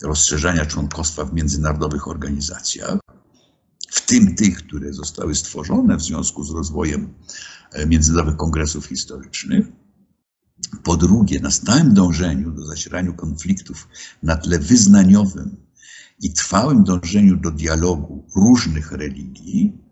rozszerzania 0.04 0.66
członkostwa 0.66 1.26
w 1.26 1.34
międzynarodowych 1.34 2.08
organizacjach, 2.08 3.00
w 3.92 4.06
tym 4.06 4.36
tych, 4.36 4.58
które 4.58 4.94
zostały 4.94 5.36
stworzone 5.36 5.98
w 5.98 6.02
związku 6.02 6.44
z 6.44 6.52
rozwojem 6.52 7.14
e, 7.72 7.86
międzynarodowych 7.86 8.38
kongresów 8.38 8.86
historycznych. 8.86 9.68
Po 10.84 10.98
drugie, 10.98 11.40
na 11.40 11.52
stałym 11.52 11.94
dążeniu 11.94 12.52
do 12.52 12.66
zacierania 12.66 13.12
konfliktów 13.12 13.88
na 14.24 14.38
tle 14.38 14.60
wyznaniowym 14.60 15.58
i 16.22 16.34
trwałym 16.34 16.84
dążeniu 16.84 17.38
do 17.38 17.52
dialogu 17.52 18.28
różnych 18.36 18.92
religii, 18.92 19.89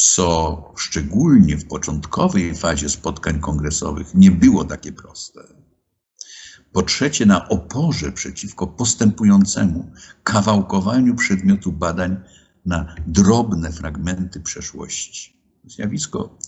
co 0.00 0.72
szczególnie 0.76 1.56
w 1.56 1.68
początkowej 1.68 2.54
fazie 2.54 2.88
spotkań 2.88 3.40
kongresowych 3.40 4.14
nie 4.14 4.30
było 4.30 4.64
takie 4.64 4.92
proste. 4.92 5.40
Po 6.72 6.82
trzecie, 6.82 7.26
na 7.26 7.48
oporze 7.48 8.12
przeciwko 8.12 8.66
postępującemu 8.66 9.92
kawałkowaniu 10.24 11.14
przedmiotu 11.14 11.72
badań 11.72 12.16
na 12.66 12.94
drobne 13.06 13.72
fragmenty 13.72 14.40
przeszłości. 14.40 15.36
Zjawisko, 15.64 16.38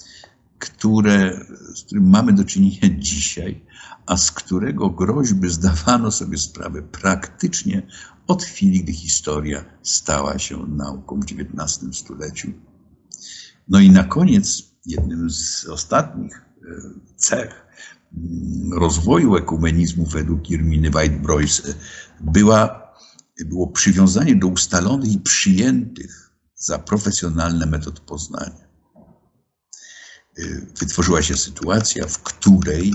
które, 0.59 1.47
z 1.75 1.83
którym 1.83 2.11
mamy 2.11 2.33
do 2.33 2.45
czynienia 2.45 2.89
dzisiaj, 3.11 3.65
a 4.07 4.17
z 4.17 4.31
którego 4.31 4.91
groźby 4.91 5.49
zdawano 5.49 6.11
sobie 6.11 6.39
sprawę 6.39 6.83
praktycznie 6.83 7.83
od 8.27 8.45
chwili, 8.45 8.83
gdy 8.83 8.93
historia 8.93 9.65
stała 9.83 10.39
się 10.39 10.67
nauką 10.67 11.21
w 11.21 11.25
XIX 11.25 11.99
stuleciu. 11.99 12.53
No 13.69 13.81
i 13.81 13.91
na 13.91 14.05
koniec, 14.05 14.63
jednym 14.87 15.31
z 15.31 15.67
ostatnich 15.67 16.37
e, 16.37 16.43
cech 17.17 17.67
mm, 18.17 18.73
rozwoju 18.73 19.37
ekumenizmu 19.37 20.07
według 20.07 20.51
Irminy 20.51 20.91
White-Broyce 20.91 21.75
była, 22.21 22.93
było 23.47 23.67
przywiązanie 23.67 24.37
do 24.37 24.47
ustalonych 24.47 25.13
i 25.13 25.19
przyjętych 25.19 26.31
za 26.57 26.79
profesjonalne 26.79 27.67
metod 27.67 28.01
poznania. 28.01 28.69
E, 30.39 30.43
wytworzyła 30.81 31.23
się 31.23 31.37
sytuacja, 31.37 32.07
w 32.07 32.23
której 32.23 32.93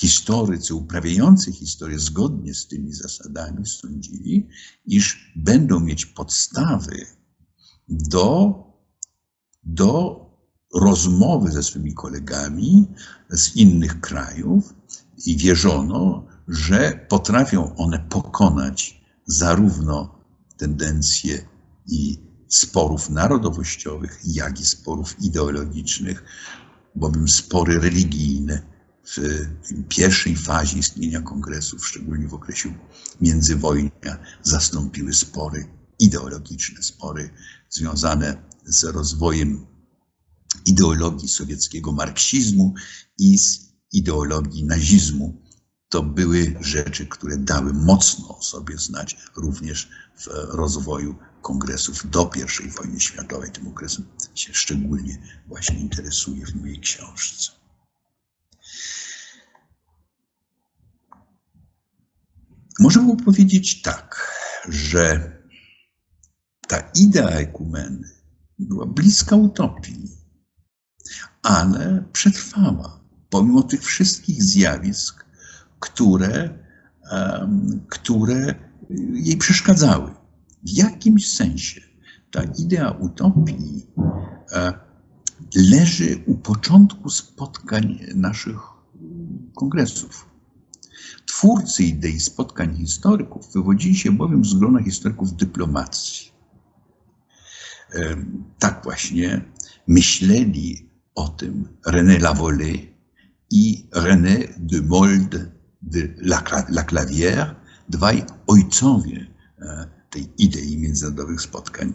historycy 0.00 0.74
uprawiający 0.74 1.52
historię 1.52 1.98
zgodnie 1.98 2.54
z 2.54 2.66
tymi 2.66 2.92
zasadami 2.92 3.66
sądzili, 3.66 4.48
iż 4.86 5.32
będą 5.36 5.80
mieć 5.80 6.06
podstawy 6.06 7.06
do, 7.88 8.54
do 9.64 10.20
rozmowy 10.74 11.52
ze 11.52 11.62
swymi 11.62 11.94
kolegami 11.94 12.86
z 13.30 13.56
innych 13.56 14.00
krajów 14.00 14.74
i 15.26 15.36
wierzono, 15.36 16.26
że 16.48 17.06
potrafią 17.08 17.76
one 17.76 17.98
pokonać 17.98 19.02
zarówno 19.26 20.18
tendencje 20.56 21.46
i 21.86 22.18
sporów 22.48 23.10
narodowościowych, 23.10 24.20
jak 24.24 24.60
i 24.60 24.64
sporów 24.64 25.22
ideologicznych, 25.22 26.24
bowiem 26.94 27.28
spory 27.28 27.80
religijne 27.80 28.62
w 29.04 29.18
pierwszej 29.88 30.36
fazie 30.36 30.78
istnienia 30.78 31.20
kongresów, 31.20 31.86
szczególnie 31.86 32.28
w 32.28 32.34
okresie 32.34 32.74
międzywojnia, 33.20 34.18
zastąpiły 34.42 35.14
spory 35.14 35.66
ideologiczne, 35.98 36.82
spory 36.82 37.30
związane 37.70 38.51
z 38.64 38.84
rozwojem 38.84 39.66
ideologii 40.66 41.28
sowieckiego 41.28 41.92
marksizmu 41.92 42.74
i 43.18 43.38
z 43.38 43.72
ideologii 43.92 44.64
nazizmu. 44.64 45.42
To 45.88 46.02
były 46.02 46.56
rzeczy, 46.60 47.06
które 47.06 47.36
dały 47.36 47.72
mocno 47.72 48.38
o 48.38 48.42
sobie 48.42 48.78
znać 48.78 49.16
również 49.36 49.88
w 50.18 50.26
rozwoju 50.26 51.18
kongresów 51.42 52.10
do 52.10 52.30
I 52.64 52.70
wojny 52.70 53.00
światowej. 53.00 53.50
Tym 53.50 53.68
okresem 53.68 54.04
się 54.34 54.54
szczególnie 54.54 55.42
właśnie 55.46 55.80
interesuje 55.80 56.46
w 56.46 56.54
mojej 56.54 56.80
książce. 56.80 57.52
Można 62.78 63.02
było 63.02 63.16
powiedzieć 63.16 63.82
tak, 63.82 64.32
że 64.68 65.32
ta 66.68 66.90
idea 66.94 67.28
ekumeny 67.28 68.21
była 68.62 68.86
bliska 68.86 69.36
utopii, 69.36 70.08
ale 71.42 72.04
przetrwała 72.12 73.00
pomimo 73.30 73.62
tych 73.62 73.84
wszystkich 73.84 74.42
zjawisk, 74.42 75.24
które, 75.80 76.58
które 77.88 78.54
jej 79.12 79.36
przeszkadzały. 79.36 80.10
W 80.62 80.70
jakimś 80.70 81.32
sensie 81.32 81.80
ta 82.30 82.42
idea 82.42 82.90
utopii 82.90 83.86
e, 84.52 84.72
leży 85.54 86.22
u 86.26 86.34
początku 86.34 87.10
spotkań 87.10 87.98
naszych 88.14 88.60
kongresów. 89.54 90.26
Twórcy 91.26 91.84
idei 91.84 92.20
spotkań 92.20 92.76
historyków 92.76 93.52
wywodzili 93.52 93.96
się 93.96 94.12
bowiem 94.12 94.44
z 94.44 94.54
grona 94.54 94.82
historyków 94.82 95.36
dyplomacji. 95.36 96.31
Tak 98.58 98.80
właśnie 98.84 99.44
myśleli 99.86 100.90
o 101.14 101.28
tym 101.28 101.68
René 101.86 102.18
Lavallée 102.18 102.92
i 103.50 103.88
René 103.92 104.48
de 104.58 104.80
Molde 104.80 105.50
de 105.82 106.14
la 106.74 106.84
Clavière, 106.84 107.54
dwaj 107.88 108.24
ojcowie 108.46 109.26
e, 109.58 109.88
tej 110.10 110.28
idei 110.38 110.78
międzynarodowych 110.78 111.40
spotkań. 111.40 111.94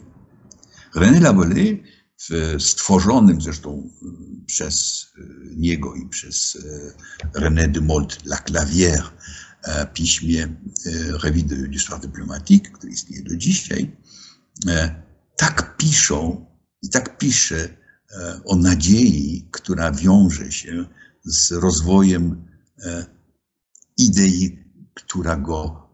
René 0.96 1.20
Lavallée 1.20 1.84
w 2.30 2.56
stworzonym 2.60 3.42
zresztą 3.42 3.90
y, 4.02 4.46
przez 4.46 5.08
y, 5.18 5.56
niego 5.56 5.96
i 5.96 6.10
przez 6.10 6.58
René 7.34 7.68
de 7.68 7.82
Molt 7.82 8.26
Laclavière 8.26 9.14
e, 9.64 9.88
piśmie 9.88 10.48
Revue 11.24 11.44
d'Histoire 11.44 12.02
Diplomatique, 12.02 12.72
który 12.72 12.94
istnieje 12.94 13.24
do 13.24 13.36
dzisiaj, 13.36 13.98
e, 14.68 15.07
tak 15.38 15.78
piszą 15.78 16.46
i 16.82 16.90
tak 16.90 17.18
pisze 17.18 17.70
e, 18.12 18.42
o 18.46 18.56
nadziei, 18.56 19.48
która 19.52 19.92
wiąże 19.92 20.52
się 20.52 20.86
z 21.26 21.52
rozwojem 21.52 22.48
idei, 23.98 24.64
która 24.94 25.36
go 25.36 25.90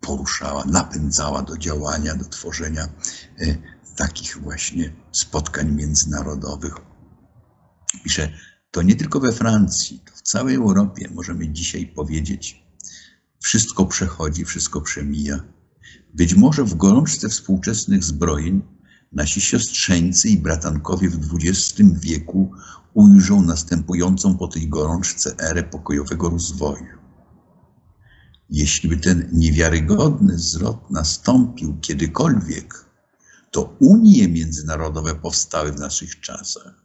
poruszała, 0.00 0.64
napędzała 0.64 1.42
do 1.42 1.58
działania, 1.58 2.14
do 2.14 2.24
tworzenia 2.24 2.88
takich 3.96 4.38
właśnie 4.42 4.92
spotkań 5.12 5.72
międzynarodowych. 5.72 6.74
Pisze, 8.04 8.32
to 8.70 8.82
nie 8.82 8.96
tylko 8.96 9.20
we 9.20 9.32
Francji, 9.32 10.00
to 10.06 10.12
w 10.16 10.22
całej 10.22 10.54
Europie 10.54 11.08
możemy 11.14 11.48
dzisiaj 11.48 11.86
powiedzieć, 11.86 12.66
wszystko 13.42 13.86
przechodzi, 13.86 14.44
wszystko 14.44 14.80
przemija. 14.80 15.40
Być 16.14 16.34
może 16.34 16.64
w 16.64 16.74
gorączce 16.74 17.28
współczesnych 17.28 18.04
zbrojeń 18.04 18.62
nasi 19.12 19.40
siostrzeńcy 19.40 20.28
i 20.28 20.38
bratankowie 20.38 21.08
w 21.10 21.34
XX 21.34 21.80
wieku 22.00 22.50
ujrzą 22.94 23.42
następującą 23.42 24.38
po 24.38 24.48
tej 24.48 24.68
gorączce 24.68 25.34
erę 25.38 25.62
pokojowego 25.62 26.30
rozwoju. 26.30 27.00
Jeśli 28.50 28.88
by 28.88 28.96
ten 28.96 29.28
niewiarygodny 29.32 30.38
zwrot 30.38 30.90
nastąpił 30.90 31.80
kiedykolwiek, 31.80 32.84
to 33.50 33.76
unie 33.80 34.28
międzynarodowe 34.28 35.14
powstały 35.14 35.72
w 35.72 35.78
naszych 35.78 36.20
czasach, 36.20 36.84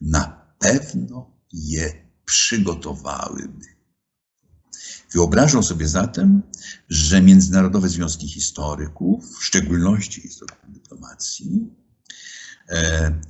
na 0.00 0.46
pewno 0.58 1.30
je 1.52 1.92
przygotowałyby. 2.24 3.79
Wyobrażam 5.12 5.62
sobie 5.62 5.88
zatem, 5.88 6.42
że 6.88 7.22
międzynarodowe 7.22 7.88
związki 7.88 8.28
historyków, 8.28 9.38
w 9.38 9.44
szczególności 9.44 10.20
historyków 10.20 10.72
dyplomacji, 10.72 11.70
e, 12.68 13.20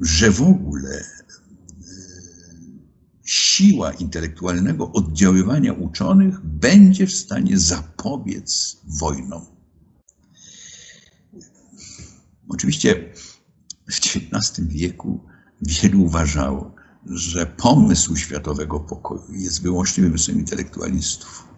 że 0.00 0.30
w 0.30 0.42
ogóle 0.42 0.90
e, 0.90 1.04
siła 3.24 3.92
intelektualnego 3.92 4.92
oddziaływania 4.92 5.72
uczonych 5.72 6.40
będzie 6.40 7.06
w 7.06 7.14
stanie 7.14 7.58
zapobiec 7.58 8.76
wojnom. 8.84 9.46
Oczywiście 12.48 13.12
w 13.90 13.98
XIX 13.98 14.68
wieku 14.68 15.24
wielu 15.62 16.02
uważało, 16.02 16.74
że 17.10 17.46
pomysł 17.46 18.16
światowego 18.16 18.80
pokoju 18.80 19.32
jest 19.34 19.62
wyłącznie 19.62 20.04
wymysłem 20.04 20.38
intelektualistów. 20.38 21.48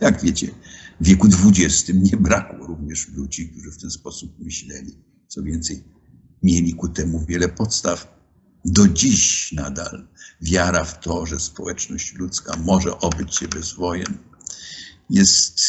Jak 0.00 0.22
wiecie, 0.22 0.50
w 1.00 1.06
wieku 1.06 1.28
XX 1.46 1.90
nie 1.94 2.16
brakło 2.16 2.66
również 2.66 3.08
ludzi, 3.08 3.48
którzy 3.48 3.70
w 3.70 3.78
ten 3.78 3.90
sposób 3.90 4.38
myśleli. 4.38 4.98
Co 5.28 5.42
więcej, 5.42 5.84
mieli 6.42 6.74
ku 6.74 6.88
temu 6.88 7.24
wiele 7.28 7.48
podstaw. 7.48 8.20
Do 8.64 8.88
dziś 8.88 9.52
nadal 9.52 10.08
wiara 10.40 10.84
w 10.84 11.00
to, 11.00 11.26
że 11.26 11.40
społeczność 11.40 12.14
ludzka 12.14 12.56
może 12.56 12.98
obyć 12.98 13.36
się 13.36 13.48
bez 13.48 13.72
wojen, 13.72 14.18
jest 15.10 15.60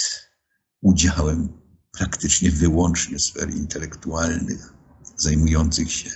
udziałem 0.82 1.50
praktycznie 1.91 2.52
wyłącznie 2.52 3.20
sfer 3.20 3.56
intelektualnych, 3.56 4.74
zajmujących 5.17 5.91
się 5.91 6.10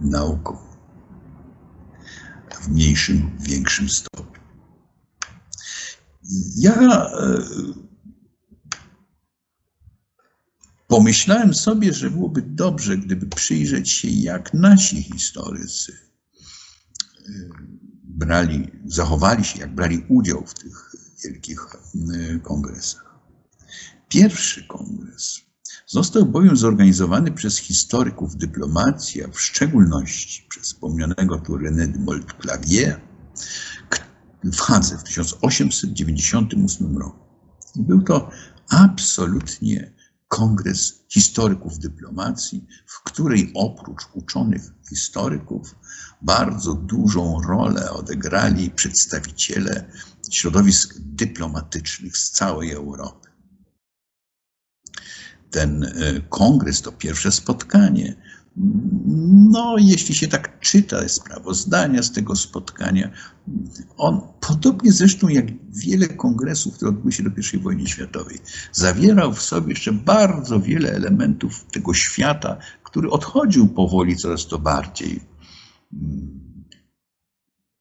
nauką 0.00 0.71
w 2.60 2.68
mniejszym, 2.68 3.30
większym 3.40 3.88
stopniu. 3.88 4.42
Ja 6.56 6.74
e, 6.80 7.42
pomyślałem 10.88 11.54
sobie, 11.54 11.92
że 11.92 12.10
byłoby 12.10 12.42
dobrze, 12.42 12.96
gdyby 12.98 13.26
przyjrzeć 13.26 13.90
się, 13.90 14.08
jak 14.08 14.54
nasi 14.54 15.02
historycy 15.02 15.92
e, 17.18 17.32
brali, 18.04 18.70
zachowali 18.86 19.44
się, 19.44 19.58
jak 19.58 19.74
brali 19.74 20.04
udział 20.08 20.46
w 20.46 20.54
tych 20.54 20.94
wielkich 21.24 21.66
e, 21.66 22.38
kongresach. 22.38 23.18
Pierwszy 24.08 24.66
kongres 24.66 25.51
został 25.92 26.26
bowiem 26.26 26.56
zorganizowany 26.56 27.32
przez 27.32 27.58
historyków 27.58 28.36
dyplomacji, 28.36 29.24
a 29.24 29.28
w 29.28 29.40
szczególności 29.40 30.46
przez 30.48 30.62
wspomnianego 30.62 31.38
tu 31.38 31.58
René 31.58 31.92
de 31.92 31.98
Montclavier 31.98 33.00
w 34.44 34.60
Hadze 34.60 34.98
w 34.98 35.02
1898 35.02 36.98
roku. 36.98 37.18
Był 37.76 38.02
to 38.02 38.30
absolutnie 38.68 39.92
kongres 40.28 41.04
historyków 41.08 41.78
dyplomacji, 41.78 42.66
w 42.86 43.02
której 43.02 43.50
oprócz 43.54 44.02
uczonych 44.14 44.62
historyków 44.88 45.74
bardzo 46.22 46.74
dużą 46.74 47.42
rolę 47.48 47.90
odegrali 47.90 48.70
przedstawiciele 48.70 49.92
środowisk 50.30 50.94
dyplomatycznych 50.98 52.16
z 52.16 52.30
całej 52.30 52.72
Europy. 52.72 53.31
Ten 55.52 55.84
e, 55.84 55.90
kongres 56.28 56.82
to 56.82 56.92
pierwsze 56.92 57.32
spotkanie. 57.32 58.16
No, 59.50 59.76
jeśli 59.78 60.14
się 60.14 60.28
tak 60.28 60.60
czyta 60.60 61.08
sprawozdania 61.08 62.02
z 62.02 62.12
tego 62.12 62.36
spotkania, 62.36 63.10
on, 63.96 64.20
podobnie 64.40 64.92
zresztą 64.92 65.28
jak 65.28 65.46
wiele 65.70 66.08
kongresów, 66.08 66.74
które 66.74 66.88
odbyły 66.88 67.12
się 67.12 67.22
do 67.22 67.30
I 67.54 67.58
wojny 67.58 67.86
światowej, 67.86 68.38
zawierał 68.72 69.32
w 69.32 69.42
sobie 69.42 69.68
jeszcze 69.68 69.92
bardzo 69.92 70.60
wiele 70.60 70.92
elementów 70.92 71.64
tego 71.64 71.94
świata, 71.94 72.56
który 72.82 73.10
odchodził 73.10 73.68
powoli 73.68 74.16
coraz 74.16 74.46
to 74.46 74.58
bardziej 74.58 75.20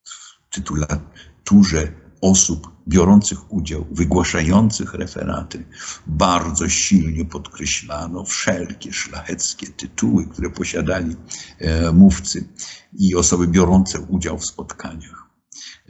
w 0.03 0.55
tytulaturze 0.55 2.00
osób 2.21 2.71
biorących 2.87 3.53
udział, 3.53 3.85
wygłaszających 3.91 4.93
referaty, 4.93 5.65
bardzo 6.07 6.69
silnie 6.69 7.25
podkreślano 7.25 8.25
wszelkie 8.25 8.93
szlacheckie 8.93 9.67
tytuły, 9.67 10.27
które 10.27 10.49
posiadali 10.49 11.15
e, 11.59 11.91
mówcy 11.91 12.47
i 12.93 13.15
osoby 13.15 13.47
biorące 13.47 13.99
udział 13.99 14.37
w 14.37 14.45
spotkaniach. 14.45 15.25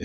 E, 0.00 0.04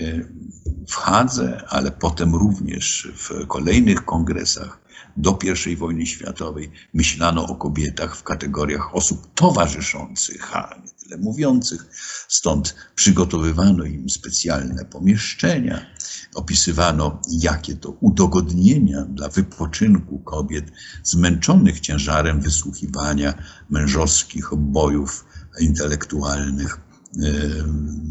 w 0.88 0.94
Hadze, 0.94 1.64
ale 1.68 1.90
potem 1.90 2.34
również 2.34 3.08
w 3.16 3.46
kolejnych 3.46 4.04
kongresach 4.04 4.87
do 5.18 5.38
I 5.66 5.76
wojny 5.76 6.06
światowej 6.06 6.70
myślano 6.94 7.46
o 7.46 7.54
kobietach 7.54 8.16
w 8.16 8.22
kategoriach 8.22 8.94
osób 8.94 9.34
towarzyszących, 9.34 10.56
a 10.56 10.80
nie 10.84 10.90
tyle 10.90 11.16
mówiących. 11.16 11.86
Stąd 12.28 12.74
przygotowywano 12.94 13.84
im 13.84 14.10
specjalne 14.10 14.84
pomieszczenia, 14.84 15.86
opisywano, 16.34 17.22
jakie 17.28 17.76
to 17.76 17.90
udogodnienia 17.90 19.02
dla 19.04 19.28
wypoczynku 19.28 20.18
kobiet 20.18 20.72
zmęczonych 21.02 21.80
ciężarem 21.80 22.40
wysłuchiwania 22.40 23.34
mężowskich 23.70 24.54
bojów 24.56 25.24
intelektualnych 25.60 26.76
e, 26.76 26.80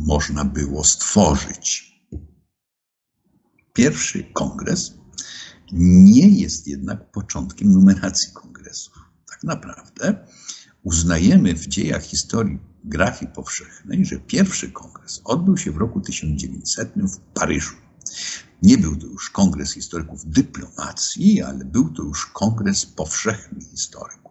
można 0.05 0.45
było 0.45 0.83
stworzyć. 0.83 1.87
Pierwszy 3.73 4.23
kongres 4.23 4.97
nie 5.71 6.27
jest 6.29 6.67
jednak 6.67 7.11
początkiem 7.11 7.71
numeracji 7.71 8.33
kongresów. 8.33 8.93
Tak 9.29 9.43
naprawdę 9.43 10.27
uznajemy 10.83 11.53
w 11.53 11.67
dziejach 11.67 12.03
historii 12.03 12.59
grafii 12.83 13.31
powszechnej, 13.31 14.05
że 14.05 14.19
pierwszy 14.19 14.71
kongres 14.71 15.21
odbył 15.23 15.57
się 15.57 15.71
w 15.71 15.77
roku 15.77 16.01
1900 16.01 16.93
w 16.95 17.19
Paryżu. 17.19 17.75
Nie 18.63 18.77
był 18.77 18.95
to 18.95 19.07
już 19.07 19.29
kongres 19.29 19.73
historyków 19.73 20.25
dyplomacji, 20.25 21.41
ale 21.41 21.65
był 21.65 21.89
to 21.89 22.03
już 22.03 22.25
kongres 22.25 22.85
powszechnych 22.85 23.69
historyków. 23.69 24.27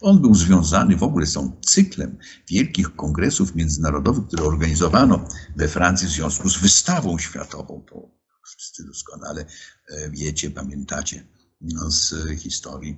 On 0.00 0.20
był 0.20 0.34
związany 0.34 0.96
w 0.96 1.02
ogóle 1.02 1.26
z 1.26 1.32
tą 1.32 1.56
cyklem 1.64 2.18
wielkich 2.48 2.96
kongresów 2.96 3.54
międzynarodowych, 3.54 4.26
które 4.26 4.44
organizowano 4.44 5.28
we 5.56 5.68
Francji 5.68 6.08
w 6.08 6.10
związku 6.10 6.50
z 6.50 6.58
wystawą 6.58 7.18
światową. 7.18 7.84
To 7.88 8.21
wszyscy 8.56 8.84
doskonale 8.84 9.46
e, 9.88 10.10
wiecie, 10.10 10.50
pamiętacie 10.50 11.26
no, 11.60 11.90
z 11.90 12.14
historii 12.40 12.90
e, 12.90 12.94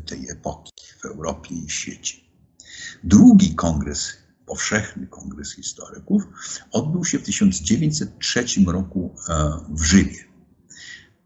tej 0.00 0.30
epoki 0.30 0.72
w 1.00 1.04
Europie 1.04 1.54
i 1.54 1.70
świecie. 1.70 2.16
Drugi 3.04 3.54
kongres, 3.54 4.12
powszechny 4.46 5.06
kongres 5.06 5.54
historyków, 5.54 6.22
odbył 6.72 7.04
się 7.04 7.18
w 7.18 7.22
1903 7.22 8.44
roku 8.66 9.14
e, 9.28 9.52
w 9.70 9.82
Rzymie. 9.82 10.24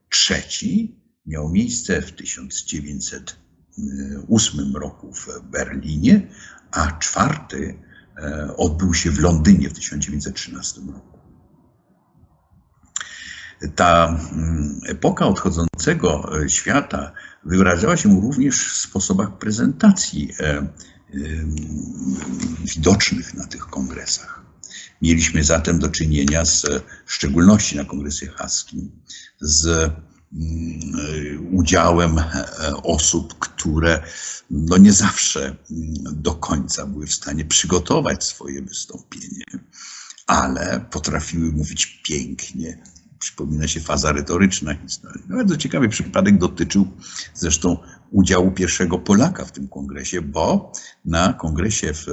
Trzeci 0.08 1.02
miał 1.26 1.48
miejsce 1.48 2.02
w 2.02 2.12
1908 2.12 4.76
roku 4.76 5.12
w 5.12 5.28
Berlinie, 5.50 6.28
a 6.70 6.98
czwarty 6.98 7.78
odbył 8.56 8.94
się 8.94 9.10
w 9.10 9.18
Londynie 9.18 9.68
w 9.68 9.72
1913 9.72 10.80
roku 10.80 11.21
ta 13.68 14.18
mm, 14.32 14.80
epoka 14.86 15.26
odchodzącego 15.26 16.40
e, 16.42 16.48
świata 16.48 17.12
wyrażała 17.44 17.96
się 17.96 18.20
również 18.20 18.72
w 18.72 18.76
sposobach 18.76 19.38
prezentacji 19.38 20.32
e, 20.40 20.44
e, 20.44 20.66
widocznych 22.74 23.34
na 23.34 23.46
tych 23.46 23.66
kongresach. 23.66 24.42
Mieliśmy 25.02 25.44
zatem 25.44 25.78
do 25.78 25.88
czynienia 25.88 26.44
z, 26.44 26.66
w 27.06 27.12
szczególności 27.12 27.76
na 27.76 27.84
kongresie 27.84 28.26
haskim, 28.26 28.90
z 29.40 29.66
mm, 30.32 31.56
udziałem 31.56 32.16
osób, 32.82 33.38
które 33.38 34.02
no 34.50 34.76
nie 34.76 34.92
zawsze 34.92 35.44
mm, 35.44 35.56
do 36.12 36.34
końca 36.34 36.86
były 36.86 37.06
w 37.06 37.14
stanie 37.14 37.44
przygotować 37.44 38.24
swoje 38.24 38.62
wystąpienie, 38.62 39.44
ale 40.26 40.84
potrafiły 40.90 41.52
mówić 41.52 42.00
pięknie, 42.04 42.91
przypomina 43.22 43.68
się 43.68 43.80
faza 43.80 44.12
retoryczna 44.12 44.74
historii. 44.74 45.22
No, 45.28 45.36
bardzo 45.36 45.56
ciekawy 45.56 45.88
przypadek 45.88 46.38
dotyczył 46.38 46.86
zresztą 47.34 47.76
udziału 48.10 48.52
pierwszego 48.52 48.98
Polaka 48.98 49.44
w 49.44 49.52
tym 49.52 49.68
kongresie, 49.68 50.20
bo 50.20 50.72
na 51.04 51.32
kongresie 51.32 51.92
w 51.94 52.06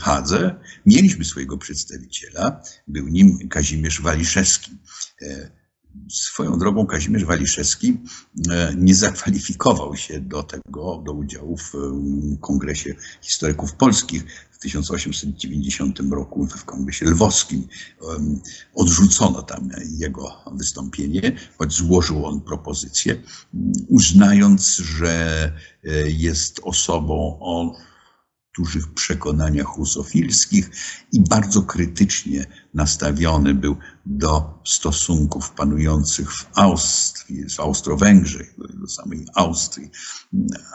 Hadze 0.00 0.54
mieliśmy 0.86 1.24
swojego 1.24 1.58
przedstawiciela, 1.58 2.62
był 2.88 3.08
nim 3.08 3.48
Kazimierz 3.48 4.02
Waliszewski. 4.02 4.70
E, 5.96 6.10
swoją 6.10 6.58
drogą 6.58 6.86
Kazimierz 6.86 7.24
Waliszewski 7.24 7.96
e, 8.50 8.74
nie 8.76 8.94
zakwalifikował 8.94 9.96
się 9.96 10.20
do 10.20 10.42
tego, 10.42 11.02
do 11.04 11.12
udziału 11.12 11.56
w 11.56 11.72
Kongresie 12.40 12.94
Historyków 13.22 13.72
Polskich. 13.72 14.24
1890 14.60 16.00
roku 16.10 16.46
w 16.46 16.64
Kongresie 16.64 17.06
Lwowskim. 17.06 17.68
Odrzucono 18.74 19.42
tam 19.42 19.70
jego 19.98 20.36
wystąpienie, 20.52 21.36
choć 21.58 21.72
złożył 21.72 22.26
on 22.26 22.40
propozycję, 22.40 23.22
uznając, 23.88 24.76
że 24.76 25.44
e, 25.84 26.10
jest 26.10 26.60
osobą 26.62 27.38
o 27.40 27.76
dużych 28.56 28.94
przekonaniach 28.94 29.76
rusofilskich 29.76 30.70
i 31.12 31.20
bardzo 31.20 31.62
krytycznie 31.62 32.46
nastawiony 32.74 33.54
był 33.54 33.76
do 34.06 34.60
stosunków 34.64 35.50
panujących 35.50 36.32
w 36.32 36.48
Austrii, 36.54 37.48
w 37.48 37.60
Austro-Węgrzech, 37.60 38.54
do 38.80 38.88
samej 38.88 39.26
Austrii, 39.34 39.90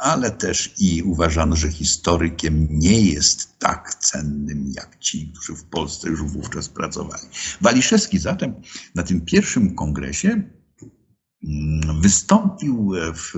ale 0.01 0.31
też 0.31 0.73
i 0.79 1.03
uważano, 1.03 1.55
że 1.55 1.71
historykiem 1.71 2.67
nie 2.71 3.01
jest 3.01 3.59
tak 3.59 3.95
cennym 3.95 4.71
jak 4.75 4.99
ci, 4.99 5.31
którzy 5.31 5.55
w 5.55 5.63
Polsce 5.63 6.09
już 6.09 6.23
wówczas 6.23 6.69
pracowali. 6.69 7.23
Waliszewski 7.61 8.19
zatem 8.19 8.53
na 8.95 9.03
tym 9.03 9.21
pierwszym 9.21 9.75
kongresie 9.75 10.29
mm, 10.29 12.01
wystąpił 12.01 12.91
w 13.13 13.33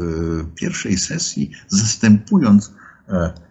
pierwszej 0.56 0.98
sesji, 0.98 1.52
zastępując 1.68 2.72
e, 3.08 3.47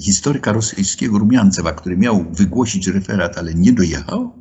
historyka 0.00 0.52
rosyjskiego 0.52 1.18
Rumiancewa, 1.18 1.72
który 1.72 1.96
miał 1.96 2.24
wygłosić 2.32 2.86
referat, 2.86 3.38
ale 3.38 3.54
nie 3.54 3.72
dojechał. 3.72 4.32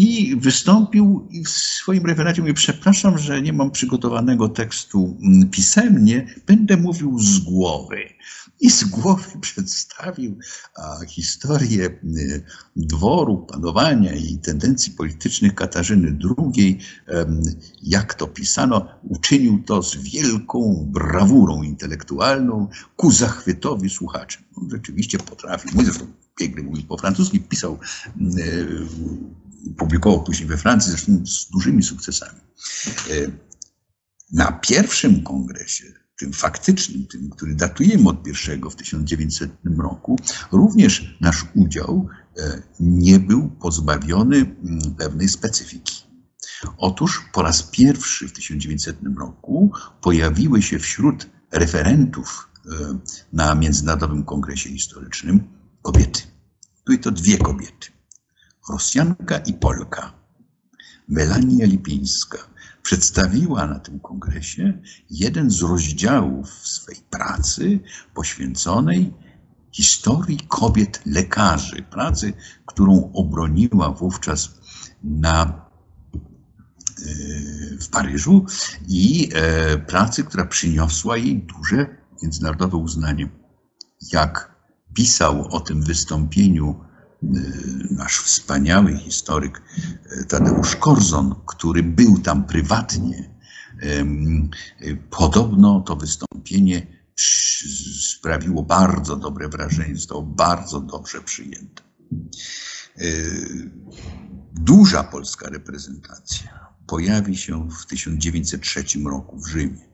I 0.00 0.36
wystąpił 0.36 1.28
i 1.30 1.44
w 1.44 1.48
swoim 1.48 2.06
referacie 2.06 2.40
mówi, 2.40 2.54
przepraszam, 2.54 3.18
że 3.18 3.42
nie 3.42 3.52
mam 3.52 3.70
przygotowanego 3.70 4.48
tekstu 4.48 5.16
mm, 5.22 5.50
pisemnie, 5.50 6.26
będę 6.46 6.76
mówił 6.76 7.18
z 7.18 7.38
głowy. 7.38 7.96
I 8.60 8.70
z 8.70 8.84
głowy 8.84 9.38
przedstawił 9.40 10.38
a, 10.76 11.06
historię 11.06 11.86
y, 11.86 12.44
dworu, 12.76 13.36
panowania 13.38 14.12
i 14.12 14.38
tendencji 14.38 14.92
politycznych 14.92 15.54
Katarzyny 15.54 16.18
II, 16.38 16.78
jak 17.82 18.14
to 18.14 18.26
pisano, 18.26 18.88
uczynił 19.02 19.62
to 19.62 19.82
z 19.82 19.96
wielką 19.96 20.88
brawurą 20.92 21.62
intelektualną 21.62 22.68
ku 22.96 23.10
zachwytowi 23.12 23.90
słuchaczy. 23.90 24.38
On 24.56 24.70
rzeczywiście 24.70 25.18
potrafił, 25.18 25.70
mój 25.74 25.84
zresztą 25.84 26.06
piękny 26.36 26.62
mówił 26.62 26.86
po 26.86 26.96
francusku, 26.96 27.36
pisał 27.48 27.78
y, 28.38 28.66
publikował 29.76 30.24
później 30.24 30.48
we 30.48 30.56
Francji, 30.56 30.90
zresztą 30.90 31.26
z 31.26 31.50
dużymi 31.50 31.82
sukcesami. 31.82 32.40
E, 33.10 33.14
na 34.32 34.52
pierwszym 34.52 35.22
kongresie, 35.22 35.84
tym 36.18 36.32
faktycznym, 36.32 37.06
tym, 37.06 37.30
który 37.30 37.54
datujemy 37.54 38.08
od 38.08 38.22
pierwszego 38.22 38.70
w 38.70 38.76
1900 38.76 39.50
roku, 39.78 40.18
również 40.52 41.16
nasz 41.20 41.44
udział 41.54 42.08
e, 42.38 42.62
nie 42.80 43.18
był 43.18 43.48
pozbawiony 43.48 44.56
pewnej 44.98 45.28
specyfiki. 45.28 46.08
Otóż 46.78 47.24
po 47.32 47.42
raz 47.42 47.62
pierwszy 47.62 48.28
w 48.28 48.32
1900 48.32 48.98
roku 49.18 49.72
pojawiły 50.00 50.62
się 50.62 50.78
wśród 50.78 51.26
referentów 51.52 52.48
e, 52.66 52.98
na 53.32 53.54
Międzynarodowym 53.54 54.24
Kongresie 54.24 54.70
Historycznym 54.70 55.48
kobiety. 55.82 56.22
Były 56.86 56.98
to 56.98 57.10
dwie 57.10 57.38
kobiety. 57.38 57.97
Rosjanka 58.68 59.38
i 59.38 59.52
Polka, 59.52 60.12
Melania 61.08 61.66
Lipińska, 61.66 62.38
przedstawiła 62.82 63.66
na 63.66 63.78
tym 63.78 64.00
kongresie 64.00 64.78
jeden 65.10 65.50
z 65.50 65.62
rozdziałów 65.62 66.48
swej 66.50 66.96
pracy 67.10 67.80
poświęconej 68.14 69.14
historii 69.72 70.38
kobiet 70.48 71.02
lekarzy, 71.06 71.82
pracy, 71.82 72.32
którą 72.66 73.10
obroniła 73.14 73.92
wówczas 73.92 74.50
na, 75.04 75.42
e, 75.44 77.14
w 77.80 77.88
Paryżu 77.88 78.46
i 78.88 79.30
e, 79.34 79.78
pracy, 79.78 80.24
która 80.24 80.46
przyniosła 80.46 81.16
jej 81.16 81.42
duże 81.42 81.96
międzynarodowe 82.22 82.76
uznanie. 82.76 83.28
Jak 84.12 84.54
pisał 84.94 85.48
o 85.48 85.60
tym 85.60 85.82
wystąpieniu 85.82 86.87
nasz 87.90 88.18
wspaniały 88.18 88.96
historyk 88.96 89.62
y, 90.20 90.24
Tadeusz 90.24 90.76
Korzon, 90.76 91.34
który 91.46 91.82
był 91.82 92.18
tam 92.18 92.44
prywatnie, 92.44 93.30
y, 93.82 94.96
podobno 95.10 95.80
to 95.80 95.96
wystąpienie 95.96 96.86
sprawiło 98.00 98.62
bardzo 98.62 99.16
dobre 99.16 99.48
wrażenie, 99.48 99.96
zostało 99.96 100.22
bardzo 100.22 100.80
dobrze 100.80 101.20
przyjęte. 101.20 101.82
Duża 104.52 105.04
polska 105.04 105.48
reprezentacja 105.48 106.68
pojawi 106.86 107.36
się 107.36 107.68
w 107.70 107.86
1903 107.86 108.84
roku 109.04 109.38
w 109.38 109.48
Rzymie. 109.48 109.87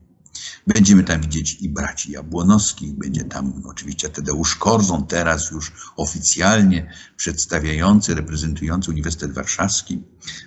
Będziemy 0.67 1.03
tam 1.03 1.21
widzieć 1.21 1.61
i 1.61 1.69
braci 1.69 2.11
Jabłonowskich, 2.11 2.93
będzie 2.93 3.23
tam 3.23 3.61
oczywiście 3.65 4.09
Tadeusz 4.09 4.55
Korzon, 4.55 5.07
teraz 5.07 5.51
już 5.51 5.71
oficjalnie 5.97 6.91
przedstawiający, 7.17 8.15
reprezentujący 8.15 8.91
Uniwersytet 8.91 9.33
Warszawski. 9.33 10.03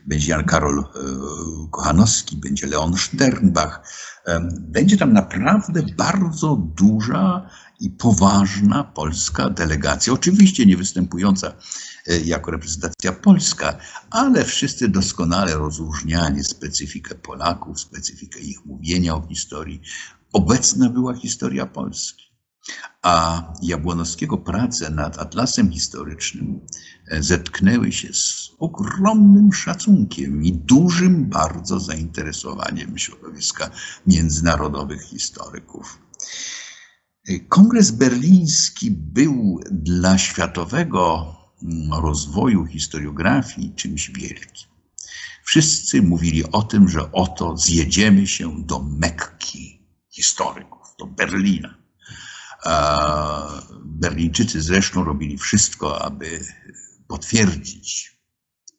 Będzie 0.07 0.31
Jan 0.31 0.44
Karol 0.44 0.79
e, 0.79 0.85
Kochanowski, 1.70 2.37
będzie 2.37 2.66
Leon 2.66 2.96
Sternbach. 2.96 3.83
E, 4.27 4.48
będzie 4.61 4.96
tam 4.96 5.12
naprawdę 5.12 5.83
bardzo 5.96 6.57
duża 6.57 7.51
i 7.80 7.90
poważna 7.90 8.84
polska 8.84 9.50
delegacja, 9.50 10.12
oczywiście 10.12 10.66
nie 10.66 10.76
występująca 10.76 11.54
e, 12.06 12.20
jako 12.20 12.50
reprezentacja 12.50 13.12
polska, 13.12 13.78
ale 14.10 14.44
wszyscy 14.44 14.88
doskonale 14.88 15.54
rozróżniali 15.54 16.44
specyfikę 16.44 17.14
Polaków, 17.14 17.80
specyfikę 17.80 18.40
ich 18.40 18.64
mówienia 18.64 19.14
o 19.14 19.26
historii. 19.28 19.80
Obecna 20.32 20.90
była 20.90 21.14
historia 21.14 21.66
Polski. 21.66 22.28
A 23.02 23.42
Jabłonowskiego 23.62 24.38
prace 24.38 24.90
nad 24.90 25.18
Atlasem 25.18 25.72
Historycznym 25.72 26.60
e, 27.06 27.22
zetknęły 27.22 27.92
się 27.92 28.14
z 28.14 28.50
ogromnym 28.58 29.52
szacunkiem 29.52 30.44
i 30.44 30.52
dużym 30.52 31.28
bardzo 31.28 31.80
zainteresowaniem 31.80 32.98
środowiska 32.98 33.70
międzynarodowych 34.06 35.02
historyków. 35.02 35.98
Kongres 37.48 37.90
berliński 37.90 38.90
był 38.90 39.60
dla 39.70 40.18
światowego 40.18 41.34
mm, 41.62 41.92
rozwoju 42.02 42.66
historiografii 42.66 43.74
czymś 43.76 44.10
wielkim. 44.10 44.68
Wszyscy 45.44 46.02
mówili 46.02 46.44
o 46.52 46.62
tym, 46.62 46.88
że 46.88 47.12
oto 47.12 47.56
zjedziemy 47.56 48.26
się 48.26 48.62
do 48.62 48.82
Mekki 48.82 49.86
historyków, 50.10 50.86
do 50.98 51.06
Berlina. 51.06 51.74
Berlińczycy 53.84 54.62
zresztą 54.62 55.04
robili 55.04 55.38
wszystko, 55.38 56.02
aby 56.02 56.44
potwierdzić 57.06 58.17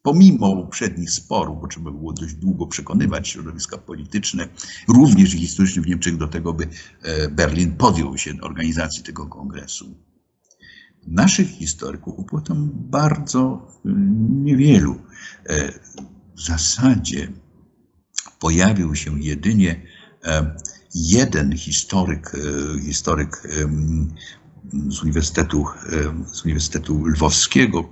pomimo 0.10 0.56
poprzednich 0.56 1.12
sporów, 1.12 1.62
bo 1.62 1.68
trzeba 1.68 1.92
było 1.92 2.14
dość 2.14 2.34
długo 2.34 2.68
przekonywać 2.68 3.28
środowiska 3.28 3.78
polityczne, 3.78 4.48
również 4.88 5.34
i 5.34 5.40
historyczne 5.40 5.82
w 5.82 5.88
Niemczech 5.88 6.18
do 6.18 6.28
tego, 6.28 6.54
by 6.54 6.68
e, 7.02 7.30
Berlin 7.30 7.72
podjął 7.72 8.18
się 8.18 8.34
organizacji 8.42 9.04
tego 9.04 9.26
kongresu. 9.26 9.96
Naszych 11.08 11.48
historyków 11.50 12.26
było 12.26 12.42
tam 12.42 12.70
bardzo 12.74 13.68
e, 13.86 13.90
niewielu. 14.44 14.96
E, 15.46 15.72
w 16.36 16.42
zasadzie 16.42 17.32
pojawił 18.40 18.96
się 18.96 19.20
jedynie 19.20 19.82
jeden 20.96 21.58
historyk, 21.58 22.32
historyk 22.86 23.48
z 24.90 25.04
Uniwersytetu, 25.04 25.66
z 26.34 26.46
Uniwersytetu 26.46 27.06
Lwowskiego, 27.06 27.90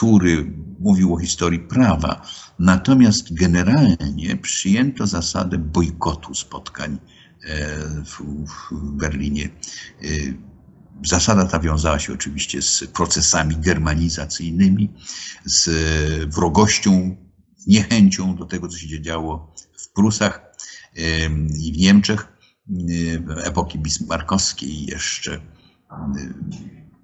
który 0.00 0.52
mówił 0.78 1.14
o 1.14 1.18
historii 1.18 1.60
prawa. 1.60 2.26
Natomiast 2.58 3.34
generalnie 3.34 4.36
przyjęto 4.42 5.06
zasadę 5.06 5.58
bojkotu 5.58 6.34
spotkań 6.34 6.98
e, 7.44 7.68
w, 8.04 8.20
Berlinie. 8.72 9.44
E, 9.44 10.06
zasada 11.06 11.46
ta 11.46 11.58
wiązała 11.58 11.98
się 11.98 12.12
oczywiście 12.12 12.62
z 12.62 12.84
procesami 12.92 13.56
germanizacyjnymi, 13.56 14.90
z 15.44 15.68
wrogością, 16.34 17.16
niechęcią 17.66 18.36
do 18.36 18.44
tego, 18.44 18.68
co 18.68 18.78
się 18.78 19.02
działo 19.02 19.54
w 19.78 19.88
Prusach 19.88 20.42
i 21.60 21.72
w 21.72 21.78
Niemczech 21.78 22.28
epoki 23.44 23.78
bismarckowskiej 23.78 24.86
jeszcze 24.86 25.40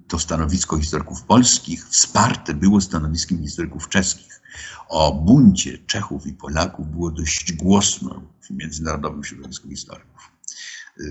to 0.08 0.18
stanowisko 0.18 0.78
historyków 0.78 1.22
polskich 1.22 1.88
wsparte 1.88 2.54
było 2.54 2.80
stanowiskiem 2.80 3.42
historyków 3.42 3.88
czeskich. 3.88 4.40
O 4.88 5.14
buncie 5.14 5.78
Czechów 5.78 6.26
i 6.26 6.32
Polaków 6.32 6.90
było 6.90 7.10
dość 7.10 7.52
głośno 7.52 8.22
w 8.40 8.50
międzynarodowym 8.50 9.24
środowisku 9.24 9.68
historyków. 9.68 10.36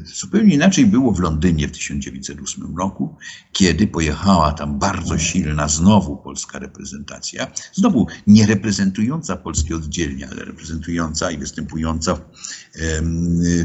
Zupełnie 0.05 0.53
inaczej 0.53 0.86
było 0.86 1.12
w 1.12 1.19
Londynie 1.19 1.67
w 1.67 1.71
1908 1.71 2.77
roku, 2.77 3.15
kiedy 3.51 3.88
pojechała 3.88 4.53
tam 4.53 4.79
bardzo 4.79 5.17
silna 5.17 5.67
znowu 5.67 6.17
polska 6.17 6.60
reprezentacja, 6.60 7.51
znowu 7.73 8.08
nie 8.27 8.45
reprezentująca 8.45 9.36
polskie 9.36 9.75
oddzielnie, 9.75 10.29
ale 10.29 10.45
reprezentująca 10.45 11.31
i 11.31 11.38
występująca 11.38 12.15
w, 12.15 12.21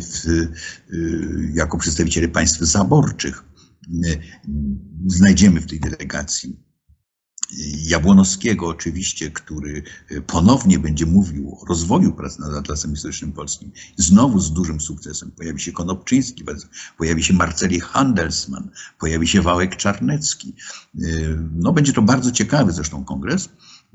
w, 0.01 0.49
jako 1.55 1.79
przedstawiciele 1.79 2.29
państw 2.29 2.61
zaborczych 2.61 3.50
znajdziemy 5.07 5.61
w 5.61 5.67
tej 5.67 5.81
delegacji 5.81 6.71
Jabłonowskiego 7.87 8.67
oczywiście, 8.67 9.31
który 9.31 9.83
ponownie 10.27 10.79
będzie 10.79 11.07
mówił 11.07 11.59
o 11.61 11.65
rozwoju 11.65 12.13
prac 12.13 12.39
nad 12.39 12.55
Atlasem 12.55 12.91
Historycznym 12.91 13.33
Polskim. 13.33 13.73
Znowu 13.97 14.41
z 14.41 14.53
dużym 14.53 14.81
sukcesem. 14.81 15.31
Pojawi 15.31 15.61
się 15.61 15.73
Konopczyński, 15.73 16.45
pojawi 16.99 17.23
się 17.23 17.35
Marceli 17.35 17.81
Handelsman, 17.81 18.71
pojawi 18.99 19.29
się 19.29 19.43
Wałek 19.43 19.77
Czarnecki. 19.77 20.55
No 21.53 21.73
będzie 21.73 21.93
to 21.93 22.03
bardzo 22.03 22.31
ciekawy 22.31 22.73
zresztą 22.73 23.05
kongres, 23.05 23.49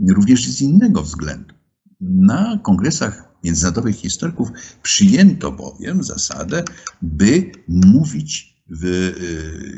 również 0.10 0.50
z 0.50 0.62
innego 0.62 1.04
względu. 1.04 1.56
Na 2.02 2.60
kongresach 2.64 3.36
międzynarodowych 3.44 3.96
historyków 3.96 4.50
przyjęto 4.84 5.52
bowiem 5.52 6.04
zasadę, 6.04 6.64
by 7.02 7.52
mówić 7.68 8.55
w 8.70 9.14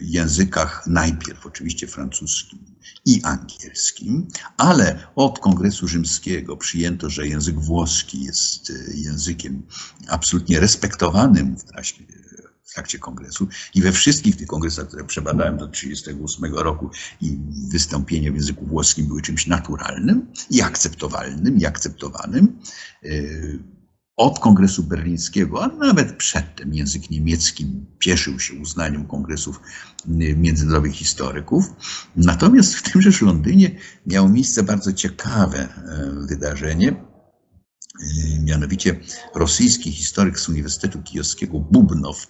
językach 0.01 0.87
najpierw 0.87 1.45
oczywiście 1.45 1.87
francuskim 1.87 2.59
i 3.05 3.21
angielskim, 3.23 4.27
ale 4.57 5.07
od 5.15 5.39
Kongresu 5.39 5.87
Rzymskiego 5.87 6.57
przyjęto, 6.57 7.09
że 7.09 7.27
język 7.27 7.59
włoski 7.59 8.23
jest 8.23 8.73
językiem 8.93 9.63
absolutnie 10.07 10.59
respektowanym 10.59 11.57
w 11.57 11.63
trakcie, 11.63 12.03
w 12.63 12.73
trakcie 12.73 12.99
kongresu 12.99 13.47
i 13.75 13.81
we 13.81 13.91
wszystkich 13.91 14.35
tych 14.35 14.47
kongresach, 14.47 14.87
które 14.87 15.03
przebadałem 15.03 15.57
do 15.57 15.67
1938 15.67 16.55
roku 16.55 16.89
i 17.21 17.37
wystąpienia 17.71 18.31
w 18.31 18.35
języku 18.35 18.65
włoskim 18.65 19.07
były 19.07 19.21
czymś 19.21 19.47
naturalnym 19.47 20.27
i 20.49 20.61
akceptowalnym 20.61 21.57
i 21.57 21.65
akceptowanym. 21.65 22.59
Od 24.17 24.39
Kongresu 24.39 24.83
Berlińskiego, 24.83 25.63
a 25.63 25.67
nawet 25.67 26.17
przedtem 26.17 26.73
język 26.73 27.09
niemiecki 27.09 27.67
cieszył 28.03 28.39
się 28.39 28.53
uznaniem 28.53 29.05
kongresów 29.05 29.59
międzynarodowych 30.07 30.93
historyków. 30.93 31.65
Natomiast 32.15 32.75
w 32.75 32.91
tymże 32.91 33.25
Londynie 33.25 33.75
miało 34.05 34.29
miejsce 34.29 34.63
bardzo 34.63 34.93
ciekawe 34.93 35.67
wydarzenie. 36.27 36.95
Mianowicie 38.43 38.99
rosyjski 39.35 39.91
historyk 39.91 40.39
z 40.39 40.49
Uniwersytetu 40.49 41.01
Kijowskiego 41.01 41.59
Bubnow 41.59 42.27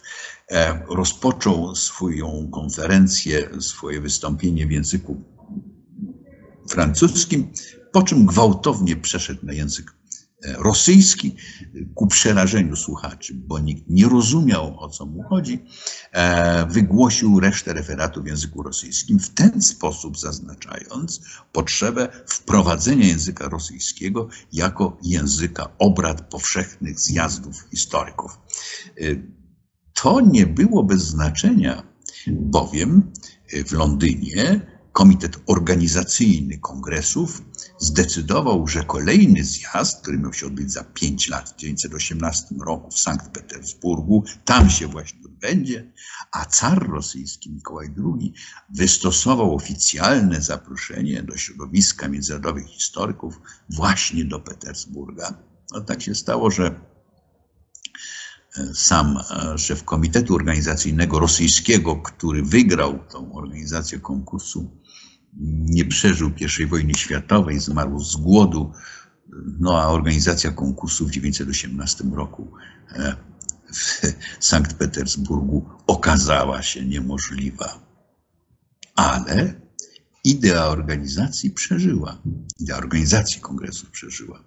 rozpoczął 0.89 1.76
swoją 1.76 2.50
konferencję, 2.54 3.50
swoje 3.60 4.02
wystąpienie 4.02 4.67
w 4.67 4.71
języku 4.71 5.23
francuskim, 6.69 7.52
po 7.91 8.04
czym 8.04 8.26
gwałtownie 8.26 8.95
przeszedł 8.95 9.45
na 9.45 9.54
język 9.54 9.97
rosyjski 10.45 11.36
ku 11.95 12.08
przerażeniu 12.08 12.76
słuchaczy, 12.76 13.34
bo 13.34 13.60
nikt 13.60 13.89
nie 13.89 14.10
rozumiał 14.10 14.80
o 14.80 14.89
co 14.89 15.06
mu 15.06 15.23
chodzi, 15.23 15.65
wygłosił 16.69 17.39
resztę 17.39 17.73
referatu 17.73 18.23
w 18.23 18.28
języku 18.28 18.63
rosyjskim, 18.63 19.19
w 19.19 19.30
ten 19.30 19.62
sposób 19.62 20.19
zaznaczając 20.19 21.21
potrzebę 21.52 22.10
wprowadzenia 22.28 23.08
języka 23.08 23.50
rosyjskiego 23.50 24.28
jako 24.54 24.97
języka 25.04 25.69
obrad 25.80 26.30
powszechnych 26.30 27.00
zjazdów 27.00 27.56
historyków. 27.71 28.39
To 29.93 30.21
nie 30.21 30.47
było 30.47 30.84
bez 30.84 31.04
znaczenia, 31.04 31.84
bowiem 32.28 33.12
w 33.67 33.71
Londynie 33.71 34.76
Komitet 34.97 35.39
Organizacyjny 35.47 36.57
Kongresów 36.57 37.41
zdecydował, 37.79 38.67
że 38.67 38.83
kolejny 38.83 39.43
zjazd, 39.43 40.01
który 40.01 40.17
miał 40.17 40.33
się 40.33 40.45
odbyć 40.45 40.71
za 40.71 40.83
pięć 40.83 41.27
lat, 41.29 41.49
w 41.49 41.55
1918 41.55 42.55
roku 42.65 42.91
w 42.91 42.99
Sankt 42.99 43.31
Petersburgu, 43.31 44.23
tam 44.45 44.69
się 44.69 44.88
właśnie 44.88 45.19
odbędzie, 45.25 45.91
a 46.31 46.45
car 46.45 46.89
rosyjski 46.89 47.51
Mikołaj 47.51 47.93
II 47.97 48.33
wystosował 48.69 49.55
oficjalne 49.55 50.41
zaproszenie 50.41 51.23
do 51.23 51.38
środowiska 51.38 52.07
międzynarodowych 52.07 52.67
historyków 52.67 53.41
właśnie 53.69 54.25
do 54.25 54.39
Petersburga. 54.39 55.33
No 55.71 55.81
tak 55.81 56.01
się 56.01 56.15
stało, 56.15 56.51
że 56.51 56.79
sam 58.73 59.19
szef 59.57 59.83
Komitetu 59.83 60.36
Organizacyjnego 60.36 61.19
Rosyjskiego, 61.19 61.95
który 61.95 62.43
wygrał 62.43 62.99
tą 63.12 63.33
organizację 63.33 63.99
konkursu, 63.99 64.77
nie 65.39 65.86
przeżył 65.86 66.32
I 66.60 66.65
wojny 66.65 66.93
światowej, 66.93 67.60
zmarł 67.60 68.00
z 68.00 68.15
głodu, 68.15 68.71
no 69.60 69.82
a 69.82 69.88
organizacja 69.88 70.52
konkursu 70.52 71.06
w 71.06 71.12
1918 71.12 72.04
roku 72.15 72.52
w 73.73 74.02
Sankt 74.39 74.73
Petersburgu 74.73 75.69
okazała 75.88 76.62
się 76.62 76.86
niemożliwa. 76.86 77.88
Ale 78.95 79.54
idea 80.23 80.65
organizacji 80.65 81.52
przeżyła, 81.52 82.21
idea 82.60 82.78
organizacji 82.78 83.41
kongresów 83.41 83.89
przeżyła. 83.91 84.43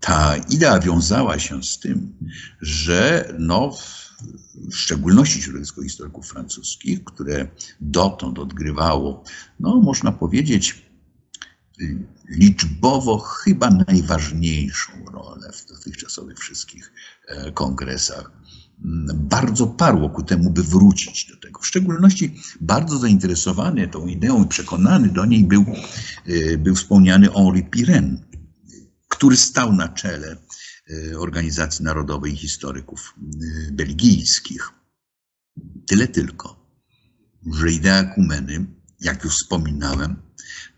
Ta 0.00 0.36
idea 0.36 0.80
wiązała 0.80 1.38
się 1.38 1.62
z 1.62 1.78
tym, 1.78 2.18
że 2.60 3.28
no, 3.38 3.76
w 4.54 4.76
szczególności 4.76 5.42
środowisko 5.42 5.82
historyków 5.82 6.28
francuskich, 6.28 7.04
które 7.04 7.48
dotąd 7.80 8.38
odgrywało, 8.38 9.24
no 9.60 9.80
można 9.80 10.12
powiedzieć, 10.12 10.92
liczbowo 12.28 13.18
chyba 13.18 13.70
najważniejszą 13.70 14.92
rolę 15.12 15.52
w 15.52 15.66
dotychczasowych 15.66 16.38
wszystkich 16.38 16.92
kongresach. 17.54 18.30
Bardzo 19.14 19.66
parło 19.66 20.10
ku 20.10 20.22
temu, 20.22 20.50
by 20.50 20.62
wrócić 20.62 21.26
do 21.30 21.36
tego. 21.36 21.60
W 21.60 21.66
szczególności 21.66 22.40
bardzo 22.60 22.98
zainteresowany 22.98 23.88
tą 23.88 24.06
ideą 24.06 24.44
i 24.44 24.48
przekonany 24.48 25.08
do 25.08 25.24
niej 25.24 25.44
był, 25.44 25.64
był 26.58 26.74
wspomniany 26.74 27.28
Henri 27.28 27.64
Pirenne, 27.64 28.18
który 29.08 29.36
stał 29.36 29.72
na 29.72 29.88
czele 29.88 30.36
Organizacji 31.18 31.84
Narodowej 31.84 32.36
Historyków 32.36 33.14
Belgijskich. 33.72 34.70
Tyle 35.86 36.08
tylko, 36.08 36.66
że 37.52 37.72
idea 37.72 38.00
ekumeny, 38.00 38.66
jak 39.00 39.24
już 39.24 39.34
wspominałem, 39.34 40.16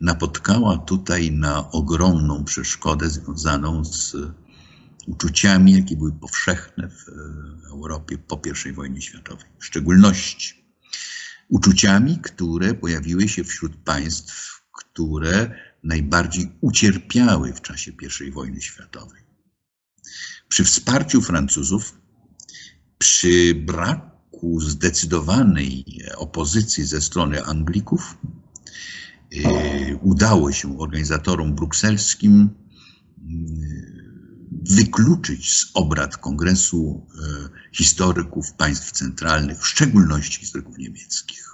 napotkała 0.01 0.77
tutaj 0.77 1.31
na 1.31 1.71
ogromną 1.71 2.43
przeszkodę 2.43 3.09
związaną 3.09 3.85
z 3.85 4.15
uczuciami, 5.07 5.73
jakie 5.73 5.97
były 5.97 6.11
powszechne 6.11 6.89
w 6.89 7.09
Europie 7.69 8.17
po 8.17 8.41
I 8.69 8.73
wojnie 8.73 9.01
światowej. 9.01 9.45
W 9.59 9.65
szczególności 9.65 10.65
uczuciami, 11.49 12.19
które 12.23 12.73
pojawiły 12.73 13.27
się 13.27 13.43
wśród 13.43 13.75
państw, 13.75 14.61
które 14.71 15.59
najbardziej 15.83 16.57
ucierpiały 16.61 17.53
w 17.53 17.61
czasie 17.61 17.91
I 18.27 18.31
wojny 18.31 18.61
światowej. 18.61 19.24
Przy 20.47 20.63
wsparciu 20.63 21.21
Francuzów, 21.21 21.97
przy 22.97 23.55
braku 23.55 24.59
zdecydowanej 24.61 25.85
opozycji 26.17 26.85
ze 26.85 27.01
strony 27.01 27.43
Anglików, 27.43 28.17
udało 30.01 30.51
się 30.51 30.79
organizatorom 30.79 31.55
brukselskim 31.55 32.49
wykluczyć 34.69 35.53
z 35.53 35.71
obrad 35.73 36.17
Kongresu 36.17 37.07
historyków 37.73 38.53
państw 38.53 38.91
centralnych, 38.91 39.59
w 39.59 39.67
szczególności 39.67 40.39
historyków 40.39 40.77
niemieckich. 40.77 41.45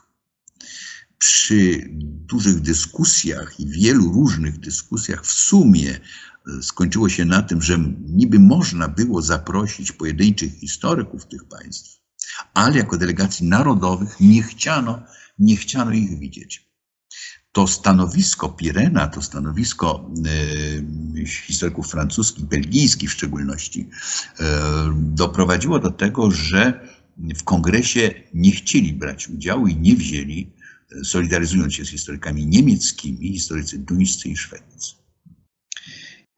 Przy 1.17 1.89
dużych 2.01 2.59
dyskusjach 2.59 3.59
i 3.59 3.67
wielu 3.67 4.11
różnych 4.11 4.59
dyskusjach 4.59 5.25
w 5.25 5.31
sumie 5.31 5.99
skończyło 6.61 7.09
się 7.09 7.25
na 7.25 7.41
tym, 7.41 7.61
że 7.61 7.77
niby 8.07 8.39
można 8.39 8.87
było 8.87 9.21
zaprosić 9.21 9.91
pojedynczych 9.91 10.53
historyków 10.53 11.25
tych 11.25 11.45
państw, 11.45 11.99
ale 12.53 12.77
jako 12.77 12.97
delegacji 12.97 13.47
narodowych 13.47 14.19
nie 14.19 14.43
chciano, 14.43 15.03
nie 15.39 15.55
chciano 15.55 15.91
ich 15.91 16.19
widzieć. 16.19 16.71
To 17.51 17.67
stanowisko 17.67 18.49
Pirena, 18.49 19.07
to 19.07 19.21
stanowisko 19.21 20.11
e, 21.17 21.25
historyków 21.25 21.91
francuskich, 21.91 22.45
belgijskich 22.45 23.09
w 23.09 23.13
szczególności, 23.13 23.89
e, 24.39 24.45
doprowadziło 24.95 25.79
do 25.79 25.91
tego, 25.91 26.31
że 26.31 26.87
w 27.17 27.43
kongresie 27.43 28.13
nie 28.33 28.51
chcieli 28.51 28.93
brać 28.93 29.29
udziału 29.29 29.67
i 29.67 29.75
nie 29.75 29.95
wzięli, 29.95 30.53
solidaryzując 31.03 31.73
się 31.73 31.85
z 31.85 31.89
historykami 31.89 32.47
niemieckimi, 32.47 33.33
historycy 33.33 33.77
duńscy 33.77 34.29
i 34.29 34.37
szwedzcy. 34.37 35.00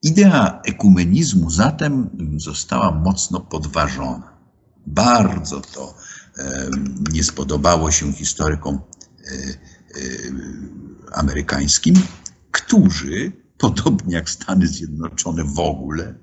Idea 0.03 0.61
ekumenizmu 0.65 1.49
zatem 1.49 2.09
została 2.37 2.91
mocno 2.91 3.39
podważona. 3.39 4.33
Bardzo 4.87 5.61
to 5.61 5.93
nie 7.13 7.23
spodobało 7.23 7.91
się 7.91 8.13
historykom 8.13 8.79
amerykańskim, 11.13 11.95
którzy, 12.51 13.31
podobnie 13.57 14.15
jak 14.15 14.29
Stany 14.29 14.67
Zjednoczone 14.67 15.43
w 15.43 15.59
ogóle, 15.59 16.15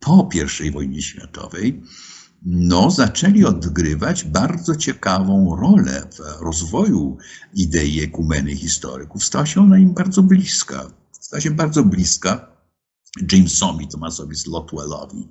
po 0.00 0.28
I 0.64 0.70
wojnie 0.70 1.02
światowej, 1.02 1.82
no, 2.42 2.90
zaczęli 2.90 3.44
odgrywać 3.44 4.24
bardzo 4.24 4.76
ciekawą 4.76 5.56
rolę 5.56 6.02
w 6.12 6.42
rozwoju 6.42 7.16
idei 7.54 8.00
ekumeny 8.00 8.56
historyków. 8.56 9.24
Stała 9.24 9.46
się 9.46 9.60
ona 9.60 9.78
im 9.78 9.94
bardzo 9.94 10.22
bliska. 10.22 10.86
Stała 11.20 11.40
się 11.40 11.50
bardzo 11.50 11.84
bliska 11.84 12.49
Jamesowi 13.32 13.88
Thomasowi 13.88 14.36
Slotwellowi, 14.36 15.28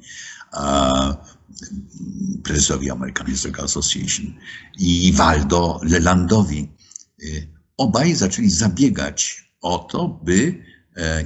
prezesowi 2.43 2.91
American 2.91 3.27
Historical 3.27 3.65
Association 3.65 4.33
i 4.79 5.13
Waldo 5.13 5.79
Lelandowi. 5.83 6.71
Obaj 7.77 8.15
zaczęli 8.15 8.49
zabiegać 8.49 9.51
o 9.61 9.77
to, 9.77 10.19
by 10.23 10.63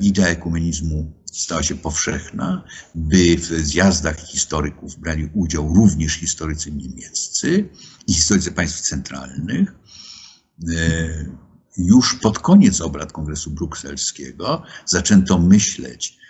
idea 0.01 0.27
ekumenizmu 0.27 1.13
stała 1.33 1.63
się 1.63 1.75
powszechna, 1.75 2.63
by 2.95 3.37
w 3.37 3.45
zjazdach 3.45 4.19
historyków 4.19 4.99
brali 4.99 5.29
udział 5.33 5.73
również 5.73 6.13
historycy 6.13 6.71
niemieccy 6.71 7.69
i 8.07 8.13
historycy 8.13 8.51
państw 8.51 8.81
centralnych. 8.81 9.75
E, 10.75 11.25
już 11.77 12.15
pod 12.15 12.39
koniec 12.39 12.81
obrad 12.81 13.11
Kongresu 13.11 13.51
Brukselskiego 13.51 14.63
zaczęto 14.85 15.39
myśleć 15.39 16.17
e, 16.17 16.22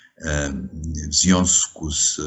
w 1.10 1.16
związku 1.16 1.92
z, 1.92 2.22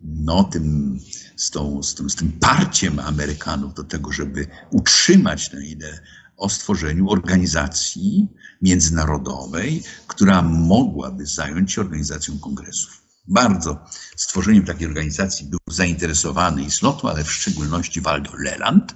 no, 0.00 0.44
tym, 0.44 0.98
z, 1.36 1.50
tą, 1.50 1.82
z, 1.82 1.94
tym, 1.94 2.10
z 2.10 2.14
tym 2.14 2.32
parciem 2.32 2.98
Amerykanów 2.98 3.74
do 3.74 3.84
tego, 3.84 4.12
żeby 4.12 4.46
utrzymać 4.70 5.48
tę 5.48 5.64
ideę 5.64 6.00
o 6.36 6.48
stworzeniu 6.48 7.10
organizacji 7.10 8.28
międzynarodowej, 8.62 9.82
która 10.06 10.42
mogłaby 10.42 11.26
zająć 11.26 11.72
się 11.72 11.80
organizacją 11.80 12.38
kongresów. 12.38 13.02
Bardzo 13.28 13.84
stworzeniem 14.16 14.64
takiej 14.64 14.86
organizacji 14.86 15.46
był 15.46 15.58
zainteresowany 15.66 16.62
i 16.62 16.70
Slotu, 16.70 17.08
ale 17.08 17.24
w 17.24 17.32
szczególności 17.32 18.00
Waldo 18.00 18.30
Leland. 18.38 18.94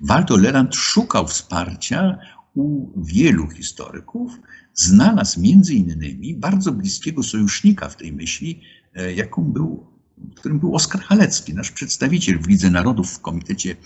Waldo 0.00 0.36
Leland 0.36 0.74
szukał 0.74 1.28
wsparcia 1.28 2.18
u 2.54 2.90
wielu 3.02 3.48
historyków, 3.48 4.32
znalazł 4.74 5.40
między 5.40 5.74
innymi 5.74 6.34
bardzo 6.34 6.72
bliskiego 6.72 7.22
sojusznika 7.22 7.88
w 7.88 7.96
tej 7.96 8.12
myśli, 8.12 8.60
e, 8.94 9.12
jaką 9.12 9.42
był 9.42 9.92
którym 10.34 10.58
był 10.58 10.74
Oskar 10.74 11.02
Halecki, 11.02 11.54
nasz 11.54 11.70
przedstawiciel 11.70 12.38
w 12.38 12.48
Lidze 12.48 12.70
Narodów 12.70 13.10
w 13.10 13.20
Komitecie 13.20 13.76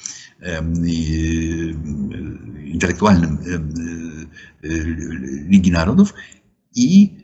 Intelektualnym 2.65 3.39
Ligi 5.49 5.71
Narodów. 5.71 6.15
I 6.75 7.17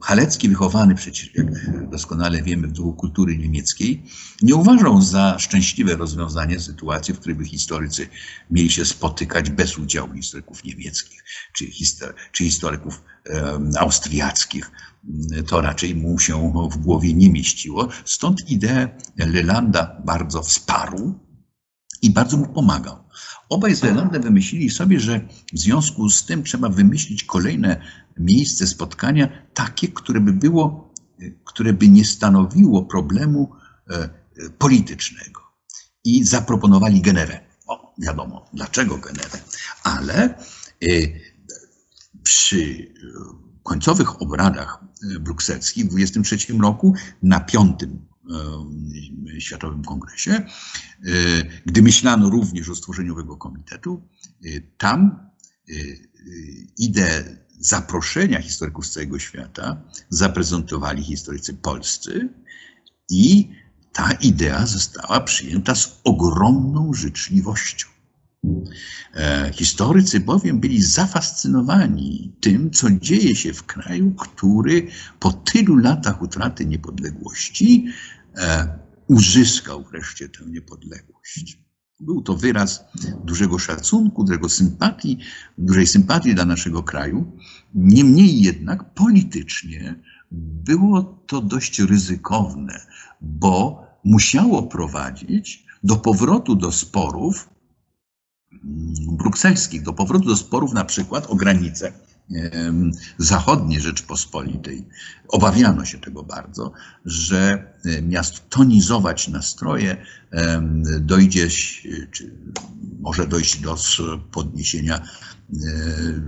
Halecki, 0.00 0.48
wychowany 0.48 0.94
przecież, 0.94 1.30
jak 1.34 1.46
doskonale 1.90 2.42
wiemy, 2.42 2.68
w 2.68 2.72
duchu 2.72 2.92
kultury 2.92 3.38
niemieckiej, 3.38 4.02
nie 4.42 4.54
uważał 4.54 5.02
za 5.02 5.38
szczęśliwe 5.38 5.96
rozwiązanie 5.96 6.60
sytuacji, 6.60 7.14
w 7.14 7.18
której 7.18 7.36
by 7.36 7.44
historycy 7.44 8.08
mieli 8.50 8.70
się 8.70 8.84
spotykać 8.84 9.50
bez 9.50 9.78
udziału 9.78 10.14
historyków 10.14 10.64
niemieckich 10.64 11.24
czy, 11.52 11.66
histor 11.66 12.14
czy 12.32 12.44
historyków 12.44 13.02
austriackich. 13.78 14.70
To 15.46 15.60
raczej 15.60 15.94
mu 15.94 16.18
się 16.18 16.52
w 16.72 16.76
głowie 16.76 17.14
nie 17.14 17.30
mieściło. 17.30 17.88
Stąd 18.04 18.50
ideę 18.50 18.88
Lelanda 19.16 20.02
bardzo 20.04 20.42
wsparł 20.42 21.20
i 22.02 22.10
bardzo 22.10 22.36
mu 22.36 22.48
pomagał. 22.48 23.01
Obaj 23.48 23.74
z 23.74 23.82
Lelandem 23.82 24.22
wymyślili 24.22 24.70
sobie, 24.70 25.00
że 25.00 25.20
w 25.52 25.58
związku 25.58 26.08
z 26.08 26.26
tym 26.26 26.44
trzeba 26.44 26.68
wymyślić 26.68 27.24
kolejne 27.24 27.82
miejsce 28.18 28.66
spotkania, 28.66 29.28
takie, 29.54 29.88
które 29.88 30.20
by 30.20 30.32
było, 30.32 30.92
które 31.44 31.72
by 31.72 31.88
nie 31.88 32.04
stanowiło 32.04 32.82
problemu 32.82 33.52
e, 33.90 34.08
politycznego. 34.58 35.40
I 36.04 36.24
zaproponowali 36.24 37.00
Genewę. 37.00 37.40
O, 37.66 37.94
wiadomo, 37.98 38.50
dlaczego 38.52 38.98
Genewę. 38.98 39.38
Ale 39.84 40.24
e, 40.24 40.86
przy 42.22 42.92
końcowych 43.62 44.22
obradach 44.22 44.84
brukselskich 45.20 45.84
w 45.84 45.88
23 45.88 46.52
roku 46.52 46.94
na 47.22 47.40
piątym 47.40 48.11
Światowym 49.38 49.84
Kongresie, 49.84 50.32
e, 50.32 50.46
gdy 51.66 51.82
myślano 51.82 52.30
również 52.30 52.68
o 52.68 52.74
stworzeniu 52.74 53.08
nowego 53.08 53.36
komitetu, 53.36 54.08
tam 54.78 55.30
ideę 56.78 57.36
zaproszenia 57.60 58.42
historyków 58.42 58.86
z 58.86 58.90
całego 58.90 59.18
świata 59.18 59.82
zaprezentowali 60.08 61.02
historycy 61.02 61.54
polscy 61.54 62.28
i 63.10 63.48
ta 63.92 64.12
idea 64.12 64.66
została 64.66 65.20
przyjęta 65.20 65.74
z 65.74 66.00
ogromną 66.04 66.94
życzliwością. 66.94 67.88
E, 69.14 69.50
historycy 69.52 70.20
bowiem 70.20 70.60
byli 70.60 70.82
zafascynowani 70.82 72.32
tym, 72.40 72.70
co 72.70 72.90
dzieje 72.90 73.36
się 73.36 73.52
w 73.52 73.62
kraju, 73.62 74.14
który 74.14 74.88
po 75.20 75.32
tylu 75.32 75.76
latach 75.76 76.22
utraty 76.22 76.66
niepodległości 76.66 77.86
e, 78.36 78.78
uzyskał 79.08 79.84
wreszcie 79.84 80.28
tę 80.28 80.44
niepodległość. 80.46 81.58
Był 82.00 82.22
to 82.22 82.36
wyraz 82.36 82.84
dużego 83.24 83.58
szacunku, 83.58 84.24
dużego 84.24 84.48
sympatii, 84.48 85.18
dużej 85.58 85.86
sympatii 85.86 86.34
dla 86.34 86.44
naszego 86.44 86.82
kraju. 86.82 87.38
Niemniej 87.74 88.40
jednak 88.40 88.94
politycznie 88.94 90.00
było 90.30 91.02
to 91.26 91.40
dość 91.40 91.80
ryzykowne, 91.80 92.86
bo 93.20 93.84
musiało 94.04 94.62
prowadzić 94.62 95.66
do 95.84 95.96
powrotu 95.96 96.56
do 96.56 96.72
sporów 96.72 97.52
brukselskich, 99.08 99.82
do 99.82 99.92
powrotu 99.92 100.28
do 100.28 100.36
sporów 100.36 100.72
na 100.72 100.84
przykład 100.84 101.26
o 101.26 101.34
granice 101.34 101.92
zachodniej 103.18 103.80
Rzeczpospolitej. 103.80 104.88
Obawiano 105.28 105.84
się 105.84 105.98
tego 105.98 106.22
bardzo, 106.22 106.72
że 107.04 107.72
miast 108.02 108.48
tonizować 108.48 109.28
nastroje 109.28 109.96
dojdzie, 111.00 111.48
czy 112.10 112.54
może 113.00 113.26
dojść 113.26 113.60
do 113.60 113.76
podniesienia, 114.30 115.08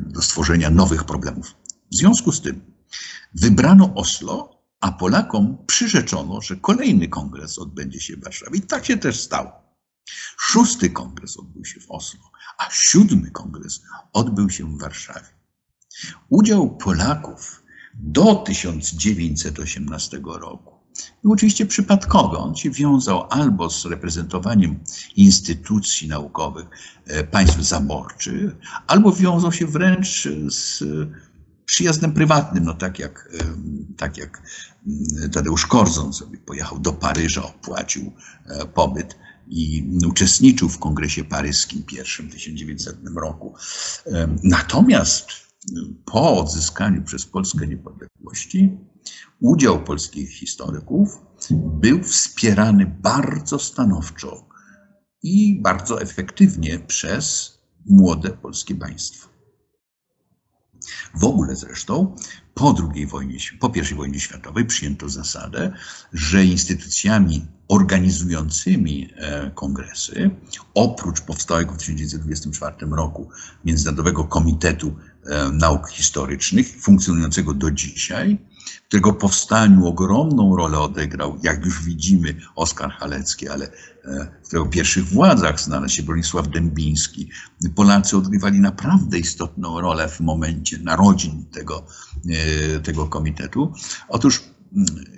do 0.07 0.23
stworzenia 0.23 0.71
nowych 0.71 1.05
problemów. 1.05 1.55
W 1.93 1.97
związku 1.97 2.33
z 2.33 2.41
tym 2.41 2.61
wybrano 3.35 3.95
Oslo, 3.95 4.63
a 4.81 4.93
Polakom 4.93 5.57
przyrzeczono, 5.67 6.41
że 6.41 6.57
kolejny 6.57 7.09
kongres 7.09 7.59
odbędzie 7.59 8.01
się 8.01 8.17
w 8.17 8.25
Warszawie. 8.25 8.59
I 8.59 8.63
tak 8.63 8.87
się 8.87 8.97
też 8.97 9.21
stało. 9.21 9.64
Szósty 10.39 10.91
kongres 10.91 11.37
odbył 11.37 11.65
się 11.65 11.81
w 11.81 11.91
Oslo, 11.91 12.21
a 12.59 12.69
siódmy 12.71 13.31
kongres 13.31 13.83
odbył 14.13 14.51
się 14.51 14.65
w 14.65 14.81
Warszawie. 14.81 15.29
Udział 16.29 16.77
Polaków 16.77 17.63
do 17.95 18.35
1918 18.35 20.21
roku 20.25 20.75
był 21.23 21.33
oczywiście 21.33 21.67
przypadkowy. 21.67 22.37
On 22.37 22.57
się 22.57 22.71
wiązał 22.71 23.27
albo 23.31 23.71
z 23.71 23.85
reprezentowaniem 23.85 24.79
instytucji 25.17 26.09
naukowych 26.09 26.67
e, 27.07 27.25
państw 27.25 27.61
zaborczych, 27.61 28.53
albo 28.87 29.13
wiązał 29.13 29.53
się 29.53 29.67
wręcz 29.67 30.29
z 30.49 30.85
przyjazdem 31.65 32.13
prywatnym, 32.13 32.65
no 32.65 32.75
tak 32.75 32.99
jak, 32.99 33.29
e, 33.41 33.45
tak 33.97 34.17
jak 34.17 34.43
mm, 34.87 35.31
Tadeusz 35.31 35.67
Korzon 35.67 36.13
sobie 36.13 36.39
pojechał 36.39 36.79
do 36.79 36.93
Paryża, 36.93 37.43
opłacił 37.43 38.13
e, 38.47 38.67
pobyt 38.67 39.17
i 39.49 39.89
uczestniczył 40.09 40.69
w 40.69 40.79
Kongresie 40.79 41.25
Paryskim 41.25 41.83
pierwszym 41.83 42.29
w 42.29 42.33
1900 42.33 42.97
roku. 43.17 43.55
Natomiast 44.43 45.27
po 46.05 46.39
odzyskaniu 46.39 47.03
przez 47.03 47.27
Polskę 47.27 47.67
niepodległości 47.67 48.79
udział 49.41 49.85
polskich 49.85 50.31
historyków 50.31 51.19
był 51.81 52.03
wspierany 52.03 52.87
bardzo 53.03 53.59
stanowczo 53.59 54.49
i 55.23 55.61
bardzo 55.63 56.03
efektywnie 56.03 56.79
przez 56.79 57.59
młode 57.87 58.31
polskie 58.31 58.75
państwo. 58.75 59.29
W 61.15 61.25
ogóle 61.25 61.57
zresztą 61.57 62.17
po 62.55 62.75
II 62.95 63.07
wojnie, 63.07 63.39
po 63.61 63.73
I 63.93 63.95
wojnie 63.95 64.21
światowej 64.21 64.67
przyjęto 64.67 65.09
zasadę, 65.09 65.73
że 66.13 66.45
instytucjami 66.45 67.47
organizującymi 67.69 69.09
e, 69.17 69.51
kongresy, 69.55 70.31
oprócz 70.75 71.21
powstałego 71.21 71.73
w 71.73 71.79
1924 71.79 72.77
roku 72.91 73.29
Międzynarodowego 73.65 74.25
Komitetu 74.25 74.97
e, 75.27 75.51
Nauk 75.51 75.89
Historycznych, 75.89 76.77
funkcjonującego 76.81 77.55
do 77.55 77.71
dzisiaj, 77.71 78.39
w 78.85 78.89
którego 78.89 79.13
powstaniu 79.13 79.87
ogromną 79.87 80.57
rolę 80.57 80.79
odegrał, 80.79 81.39
jak 81.43 81.65
już 81.65 81.85
widzimy, 81.85 82.35
Oskar 82.57 82.91
Halecki, 82.91 83.49
ale 83.49 83.67
e, 83.67 83.71
w 84.43 84.47
którego 84.47 84.67
pierwszych 84.67 85.05
władzach 85.05 85.61
znalazł 85.61 85.95
się 85.95 86.03
Bronisław 86.03 86.49
Dębiński. 86.49 87.31
Polacy 87.75 88.17
odgrywali 88.17 88.61
naprawdę 88.61 89.19
istotną 89.19 89.81
rolę 89.81 90.09
w 90.09 90.21
momencie 90.21 90.79
narodzin 90.79 91.45
tego, 91.45 91.87
tego 92.83 93.07
komitetu. 93.07 93.73
Otóż 94.09 94.43
mm, 94.77 95.15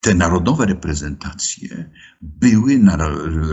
te 0.00 0.14
narodowe 0.14 0.66
reprezentacje 0.66 1.90
były 2.20 2.80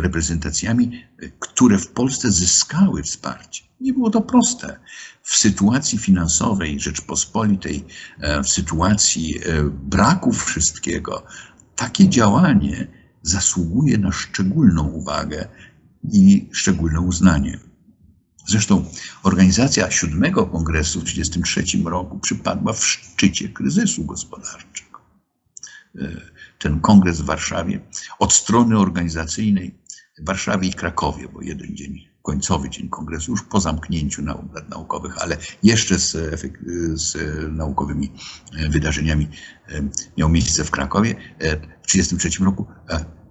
reprezentacjami, 0.01 1.03
które 1.39 1.77
w 1.77 1.87
Polsce 1.87 2.31
zyskały 2.31 3.03
wsparcie. 3.03 3.63
Nie 3.81 3.93
było 3.93 4.09
to 4.09 4.21
proste. 4.21 4.79
W 5.23 5.35
sytuacji 5.35 5.97
finansowej 5.97 6.79
Rzeczpospolitej, 6.79 7.85
e, 8.19 8.43
w 8.43 8.49
sytuacji 8.49 9.37
e, 9.37 9.63
braku 9.69 10.31
wszystkiego, 10.31 11.25
takie 11.75 12.09
działanie 12.09 12.87
zasługuje 13.21 13.97
na 13.97 14.11
szczególną 14.11 14.83
uwagę 14.83 15.47
i 16.11 16.49
szczególne 16.51 17.01
uznanie. 17.01 17.59
Zresztą 18.47 18.85
organizacja 19.23 19.91
siódmego 19.91 20.45
kongresu 20.45 20.99
w 20.99 21.03
1933 21.03 21.89
roku 21.89 22.19
przypadła 22.19 22.73
w 22.73 22.85
szczycie 22.85 23.49
kryzysu 23.49 24.05
gospodarczego. 24.05 24.99
E, 26.55 26.59
ten 26.59 26.79
kongres 26.79 27.21
w 27.21 27.25
Warszawie 27.25 27.79
od 28.19 28.33
strony 28.33 28.77
organizacyjnej 28.77 29.75
w 30.17 30.25
Warszawie 30.25 30.67
i 30.67 30.73
Krakowie, 30.73 31.27
bo 31.33 31.41
jeden 31.41 31.75
dzień, 31.75 32.07
końcowy 32.21 32.69
dzień 32.69 32.89
kongresu, 32.89 33.31
już 33.31 33.43
po 33.43 33.59
zamknięciu 33.59 34.21
nauk 34.21 34.69
naukowych, 34.69 35.17
ale 35.21 35.37
jeszcze 35.63 35.99
z, 35.99 36.11
z 36.93 37.17
naukowymi 37.51 38.11
e, 38.53 38.69
wydarzeniami 38.69 39.27
e, 39.67 39.89
miał 40.17 40.29
miejsce 40.29 40.63
w 40.63 40.71
Krakowie. 40.71 41.15
W 41.83 41.91
1933 41.91 42.43
roku 42.43 42.65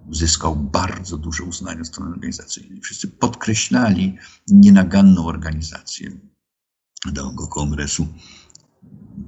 uzyskał 0.09 0.55
bardzo 0.55 1.17
duże 1.17 1.43
uznanie 1.43 1.81
od 1.81 1.87
strony 1.87 2.11
organizacyjnej. 2.11 2.81
Wszyscy 2.81 3.07
podkreślali 3.07 4.17
nienaganną 4.47 5.27
organizację 5.27 6.11
tego 7.15 7.47
kongresu. 7.47 8.07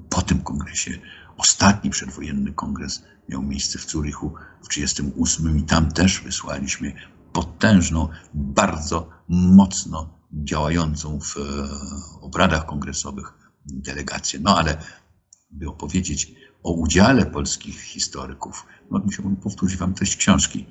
Po 0.09 0.21
tym 0.21 0.41
kongresie 0.41 0.99
ostatni 1.37 1.89
przedwojenny 1.89 2.53
kongres 2.53 3.03
miał 3.29 3.41
miejsce 3.41 3.79
w 3.79 3.89
Zurychu 3.89 4.33
w 4.63 4.67
1938 4.67 5.57
i 5.57 5.63
tam 5.63 5.91
też 5.91 6.21
wysłaliśmy 6.21 6.93
potężną, 7.33 8.09
bardzo 8.33 9.09
mocno 9.29 10.19
działającą 10.31 11.19
w 11.19 11.37
e, 11.37 11.41
obradach 12.21 12.65
kongresowych 12.65 13.33
delegację. 13.65 14.39
No 14.39 14.57
ale 14.57 14.77
by 15.51 15.69
opowiedzieć 15.69 16.33
o 16.63 16.71
udziale 16.71 17.25
polskich 17.25 17.81
historyków, 17.81 18.65
no 18.91 18.99
musiałbym 18.99 19.35
powtórzyć 19.35 19.77
Wam 19.77 19.93
treść 19.93 20.15
książki. 20.15 20.65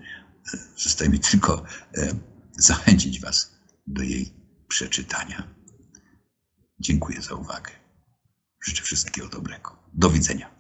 Zostaje 0.77 1.11
mi 1.11 1.21
tylko 1.21 1.63
e, 1.95 2.13
zachęcić 2.59 3.21
Was 3.21 3.57
do 3.87 4.03
jej 4.03 4.33
przeczytania. 4.69 5.49
Dziękuję 6.81 7.23
za 7.23 7.35
uwagę. 7.35 7.71
Życzę 8.65 8.83
wszystkiego 8.83 9.29
dobrego. 9.29 9.77
Do 9.95 10.11
widzenia. 10.11 10.56